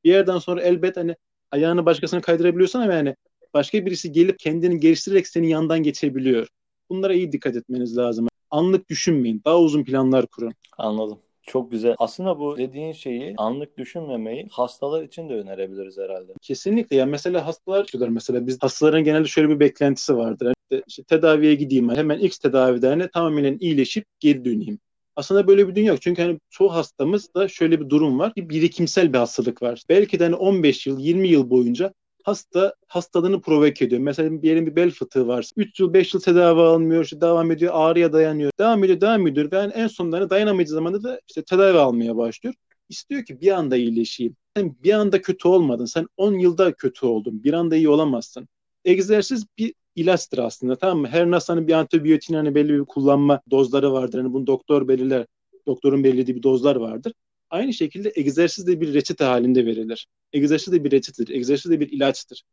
Bir 0.04 0.10
yerden 0.10 0.38
sonra 0.38 0.62
elbet 0.62 0.98
hani 0.98 1.16
ayağını 1.52 1.86
başkasına 1.86 2.22
kaydırabiliyorsan 2.22 2.82
ama 2.82 2.94
yani 2.94 3.16
başka 3.54 3.86
birisi 3.86 4.12
gelip 4.12 4.40
kendini 4.40 4.80
geliştirerek 4.80 5.28
seni 5.28 5.50
yandan 5.50 5.84
geçebiliyor. 5.84 6.48
Bunlara 6.90 7.14
iyi 7.14 7.32
dikkat 7.32 7.56
etmeniz 7.56 7.98
lazım. 7.98 8.28
Anlık 8.52 8.90
düşünmeyin. 8.90 9.42
Daha 9.46 9.60
uzun 9.60 9.84
planlar 9.84 10.28
kurun. 10.28 10.54
Anladım. 10.78 11.20
Çok 11.42 11.72
güzel. 11.72 11.96
Aslında 11.98 12.40
bu 12.40 12.58
dediğin 12.58 12.92
şeyi 12.92 13.34
anlık 13.38 13.78
düşünmemeyi 13.78 14.48
hastalar 14.52 15.04
için 15.04 15.30
de 15.30 15.34
önerebiliriz 15.34 15.98
herhalde. 15.98 16.34
Kesinlikle. 16.42 16.96
Ya 16.96 17.06
mesela 17.06 17.46
hastalar 17.46 17.88
diyorlar 17.88 18.10
mesela 18.10 18.48
biz 18.48 18.58
hastaların 18.62 19.04
genelde 19.04 19.28
şöyle 19.28 19.50
bir 19.50 19.60
beklentisi 19.60 20.18
vardır. 20.18 20.54
Yani 20.72 20.84
işte 20.88 21.04
tedaviye 21.04 21.56
gideyim 21.56 21.90
hemen 21.90 22.20
X 22.20 22.38
tedavide 22.38 22.88
hani 22.88 23.10
tamamen 23.10 23.58
iyileşip 23.60 24.06
geri 24.20 24.46
döneyim. 24.46 24.80
Aslında 25.16 25.48
böyle 25.48 25.68
bir 25.68 25.76
dünya 25.76 25.92
yok. 25.94 26.02
Çünkü 26.02 26.22
hani 26.22 26.40
çoğu 26.50 26.74
hastamız 26.74 27.34
da 27.36 27.48
şöyle 27.48 27.82
bir 27.82 27.90
durum 27.90 28.20
var. 28.20 28.34
Bir 28.36 28.50
birikimsel 28.50 29.14
bir 29.14 29.18
hastalık 29.18 29.62
var. 29.62 29.84
Belki 29.90 30.20
de 30.20 30.24
hani 30.24 30.36
15 30.36 30.88
yıl, 30.88 31.00
20 31.00 31.28
yıl 31.28 31.50
boyunca 31.50 31.94
hasta 32.24 32.76
hastalığını 32.88 33.42
provoke 33.42 33.86
ediyor. 33.86 34.02
Mesela 34.02 34.42
bir 34.42 34.50
yerin 34.50 34.66
bir 34.66 34.76
bel 34.76 34.92
fıtığı 34.92 35.28
varsa 35.28 35.54
3 35.58 35.80
yıl 35.80 35.94
5 35.94 36.14
yıl 36.14 36.22
tedavi 36.22 36.62
almıyor, 36.62 37.04
işte 37.04 37.22
devam 37.22 37.52
ediyor, 37.52 37.72
ağrıya 37.76 38.14
dayanıyor. 38.14 38.52
Devam 38.60 38.84
ediyor, 38.84 39.02
devam 39.02 39.28
ediyor 39.28 39.50
yani 39.52 39.74
en 39.74 39.90
hani 39.98 40.30
dayanamayacağı 40.30 40.76
zamanda 40.76 41.04
da 41.04 41.22
işte 41.28 41.44
tedavi 41.44 41.78
almaya 41.78 42.18
başlıyor. 42.18 42.56
İstiyor 42.90 43.26
ki 43.26 43.42
bir 43.42 43.52
anda 43.52 43.78
iyileşeyim. 43.78 44.36
Sen 44.58 44.76
bir 44.84 44.94
anda 44.94 45.22
kötü 45.22 45.48
olmadın. 45.48 45.86
Sen 45.86 46.08
10 46.18 46.34
yılda 46.34 46.74
kötü 46.74 47.06
oldun. 47.06 47.44
Bir 47.44 47.54
anda 47.54 47.76
iyi 47.76 47.90
olamazsın. 47.90 48.48
Egzersiz 48.86 49.46
bir 49.58 49.74
ilaçtır 49.96 50.38
aslında 50.38 50.76
tamam 50.76 50.98
mı? 51.00 51.08
Her 51.08 51.32
nasıl 51.32 51.54
hani 51.54 51.68
bir 51.68 51.74
antibiyotin 51.74 52.34
hani 52.34 52.56
belli 52.56 52.74
bir 52.74 52.86
kullanma 52.86 53.42
dozları 53.52 53.94
vardır. 53.94 54.18
Hani 54.20 54.34
bunu 54.34 54.48
doktor 54.48 54.88
belirler. 54.88 55.26
Doktorun 55.68 56.04
belirlediği 56.04 56.36
bir 56.38 56.44
dozlar 56.44 56.76
vardır. 56.76 57.14
Aynı 57.52 57.74
şekilde 57.74 58.12
egzersiz 58.16 58.68
de 58.68 58.82
bir 58.82 58.94
reçete 58.94 59.24
halinde 59.24 59.66
verilir. 59.66 60.08
Egzersiz 60.34 60.74
de 60.74 60.84
bir 60.84 60.92
reçetedir. 60.92 61.36
Egzersiz 61.36 61.72
de 61.72 61.80
bir 61.80 61.92
ilaçtır. 61.92 62.44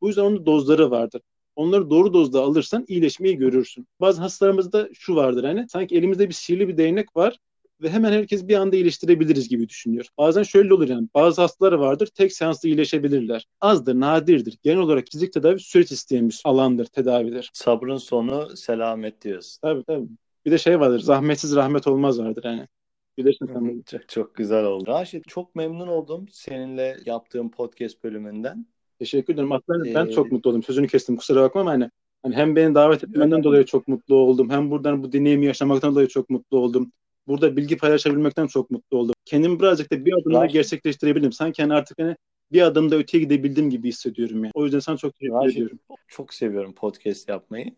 Bu 0.00 0.08
yüzden 0.08 0.22
onun 0.22 0.46
dozları 0.46 0.90
vardır. 0.90 1.22
Onları 1.56 1.90
doğru 1.90 2.12
dozda 2.12 2.40
alırsan 2.42 2.84
iyileşmeyi 2.88 3.36
görürsün. 3.36 3.86
Bazı 4.00 4.22
hastalarımızda 4.22 4.88
şu 4.92 5.16
vardır 5.16 5.44
hani 5.44 5.68
sanki 5.68 5.96
elimizde 5.96 6.28
bir 6.28 6.34
sihirli 6.34 6.68
bir 6.68 6.76
değnek 6.76 7.16
var 7.16 7.38
ve 7.82 7.90
hemen 7.90 8.12
herkes 8.12 8.48
bir 8.48 8.54
anda 8.54 8.76
iyileştirebiliriz 8.76 9.48
gibi 9.48 9.68
düşünüyor. 9.68 10.06
Bazen 10.18 10.42
şöyle 10.42 10.74
olur 10.74 10.88
yani 10.88 11.08
bazı 11.14 11.40
hastalar 11.40 11.72
vardır 11.72 12.06
tek 12.06 12.32
seansla 12.32 12.68
iyileşebilirler. 12.68 13.46
Azdır, 13.60 14.00
nadirdir. 14.00 14.58
Genel 14.62 14.78
olarak 14.78 15.04
fizik 15.12 15.32
tedavi 15.32 15.58
süreç 15.58 15.92
isteyen 15.92 16.28
bir 16.28 16.40
alandır, 16.44 16.86
tedavidir. 16.86 17.50
Sabrın 17.52 17.96
sonu 17.96 18.56
selamet 18.56 19.22
diyorsun. 19.22 19.58
Tabii 19.62 19.84
tabii. 19.84 20.08
Bir 20.46 20.50
de 20.50 20.58
şey 20.58 20.80
vardır, 20.80 21.00
zahmetsiz 21.00 21.56
rahmet 21.56 21.86
olmaz 21.86 22.18
vardır 22.18 22.44
yani. 22.44 22.68
Bilirsin 23.18 23.46
sen. 23.46 23.82
Çok, 23.90 24.08
çok 24.08 24.34
güzel 24.34 24.64
oldu. 24.64 24.90
Raşit 24.90 25.28
çok 25.28 25.54
memnun 25.54 25.88
oldum 25.88 26.26
seninle 26.30 26.96
yaptığım 27.06 27.50
podcast 27.50 28.04
bölümünden. 28.04 28.66
Teşekkür 28.98 29.34
ederim. 29.34 29.52
Aslında 29.52 29.88
ee, 29.88 29.94
ben 29.94 30.06
çok 30.06 30.32
mutlu 30.32 30.50
oldum. 30.50 30.62
Sözünü 30.62 30.88
kestim 30.88 31.16
kusura 31.16 31.42
bakma 31.42 31.60
ama 31.60 31.70
hani, 31.70 31.90
hani 32.22 32.34
hem 32.34 32.56
beni 32.56 32.74
davet 32.74 33.04
etmenden 33.04 33.44
dolayı 33.44 33.64
çok 33.64 33.88
mutlu 33.88 34.14
oldum. 34.14 34.50
Hem 34.50 34.70
buradan 34.70 35.02
bu 35.02 35.12
deneyimi 35.12 35.46
yaşamaktan 35.46 35.92
dolayı 35.92 36.08
çok 36.08 36.30
mutlu 36.30 36.58
oldum. 36.58 36.92
Burada 37.26 37.56
bilgi 37.56 37.76
paylaşabilmekten 37.76 38.46
çok 38.46 38.70
mutlu 38.70 38.98
oldum. 38.98 39.14
Kendimi 39.24 39.60
birazcık 39.60 39.92
da 39.92 40.04
bir 40.04 40.12
adımda 40.12 40.46
gerçekleştirebildim. 40.46 41.32
Sanki 41.32 41.62
hani 41.62 41.74
artık 41.74 41.98
hani 41.98 42.16
bir 42.52 42.62
adımda 42.62 42.96
öteye 42.96 43.24
gidebildim 43.24 43.70
gibi 43.70 43.88
hissediyorum 43.88 44.44
yani. 44.44 44.52
O 44.54 44.64
yüzden 44.64 44.78
sana 44.78 44.96
çok 44.96 45.14
teşekkür 45.14 45.34
Raşit, 45.34 45.56
ediyorum. 45.56 45.78
Çok 46.08 46.34
seviyorum 46.34 46.74
podcast 46.74 47.28
yapmayı. 47.28 47.74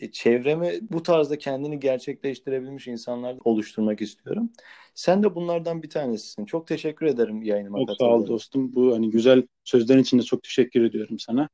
E, 0.00 0.10
çevremi 0.12 0.78
bu 0.90 1.02
tarzda 1.02 1.38
kendini 1.38 1.80
gerçekleştirebilmiş 1.80 2.86
insanlar 2.86 3.36
oluşturmak 3.44 4.00
istiyorum. 4.00 4.50
Sen 4.94 5.22
de 5.22 5.34
bunlardan 5.34 5.82
bir 5.82 5.90
tanesisin. 5.90 6.44
Çok 6.44 6.66
teşekkür 6.66 7.06
ederim 7.06 7.42
yayınıma 7.42 7.78
Çok 7.78 7.96
sağ 7.96 8.04
ol 8.04 8.26
dostum. 8.26 8.74
Bu 8.74 8.94
hani 8.94 9.10
güzel 9.10 9.42
sözlerin 9.64 10.02
için 10.02 10.18
de 10.18 10.22
çok 10.22 10.42
teşekkür 10.42 10.84
ediyorum 10.84 11.18
sana. 11.18 11.48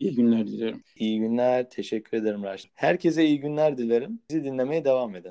İyi 0.00 0.14
günler 0.14 0.46
diliyorum. 0.46 0.82
İyi 0.96 1.18
günler. 1.20 1.70
Teşekkür 1.70 2.16
ederim 2.16 2.42
Raşit. 2.42 2.70
Herkese 2.74 3.24
iyi 3.24 3.40
günler 3.40 3.78
dilerim. 3.78 4.20
Bizi 4.30 4.44
dinlemeye 4.44 4.84
devam 4.84 5.16
edin. 5.16 5.22